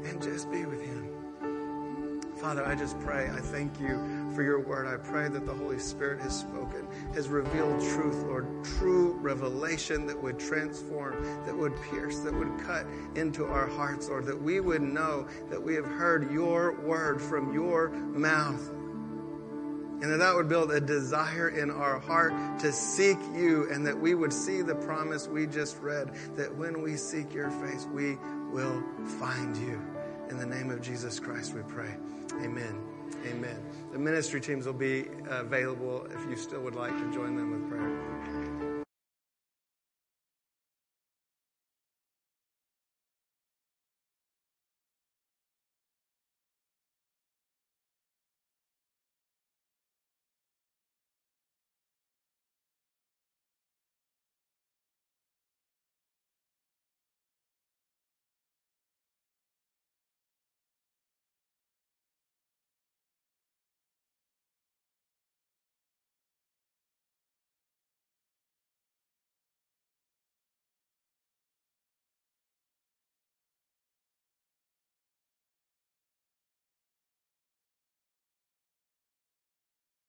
and 0.04 0.20
just 0.20 0.50
be 0.50 0.66
with 0.66 0.82
Him. 0.82 2.20
Father, 2.36 2.66
I 2.66 2.74
just 2.74 3.00
pray. 3.00 3.30
I 3.30 3.40
thank 3.40 3.80
you 3.80 3.96
for 4.40 4.44
your 4.44 4.60
word. 4.60 4.86
I 4.86 4.96
pray 4.96 5.28
that 5.28 5.44
the 5.44 5.52
Holy 5.52 5.78
Spirit 5.78 6.22
has 6.22 6.40
spoken, 6.40 6.88
has 7.12 7.28
revealed 7.28 7.78
truth, 7.78 8.22
Lord, 8.22 8.64
true 8.64 9.12
revelation 9.20 10.06
that 10.06 10.22
would 10.22 10.38
transform, 10.38 11.22
that 11.44 11.54
would 11.54 11.74
pierce, 11.90 12.20
that 12.20 12.32
would 12.32 12.58
cut 12.60 12.86
into 13.16 13.44
our 13.44 13.66
hearts, 13.66 14.08
Lord, 14.08 14.24
that 14.24 14.40
we 14.40 14.60
would 14.60 14.80
know 14.80 15.28
that 15.50 15.62
we 15.62 15.74
have 15.74 15.84
heard 15.84 16.32
your 16.32 16.80
word 16.80 17.20
from 17.20 17.52
your 17.52 17.90
mouth. 17.90 18.66
And 18.70 20.04
that 20.04 20.20
that 20.20 20.34
would 20.34 20.48
build 20.48 20.72
a 20.72 20.80
desire 20.80 21.50
in 21.50 21.70
our 21.70 21.98
heart 21.98 22.32
to 22.60 22.72
seek 22.72 23.18
you, 23.34 23.70
and 23.70 23.86
that 23.86 24.00
we 24.00 24.14
would 24.14 24.32
see 24.32 24.62
the 24.62 24.74
promise 24.74 25.28
we 25.28 25.46
just 25.46 25.78
read 25.82 26.14
that 26.36 26.56
when 26.56 26.80
we 26.80 26.96
seek 26.96 27.34
your 27.34 27.50
face, 27.50 27.86
we 27.92 28.16
will 28.50 28.82
find 29.18 29.54
you. 29.58 29.82
In 30.30 30.38
the 30.38 30.46
name 30.46 30.70
of 30.70 30.80
Jesus 30.80 31.20
Christ, 31.20 31.52
we 31.52 31.60
pray. 31.60 31.94
Amen. 32.42 32.82
Amen. 33.26 33.69
The 33.92 33.98
ministry 33.98 34.40
teams 34.40 34.66
will 34.66 34.72
be 34.72 35.06
available 35.28 36.06
if 36.14 36.28
you 36.28 36.36
still 36.36 36.60
would 36.60 36.76
like 36.76 36.96
to 36.96 37.12
join 37.12 37.36
them 37.36 37.50
with 37.50 37.68
prayer. 37.68 38.49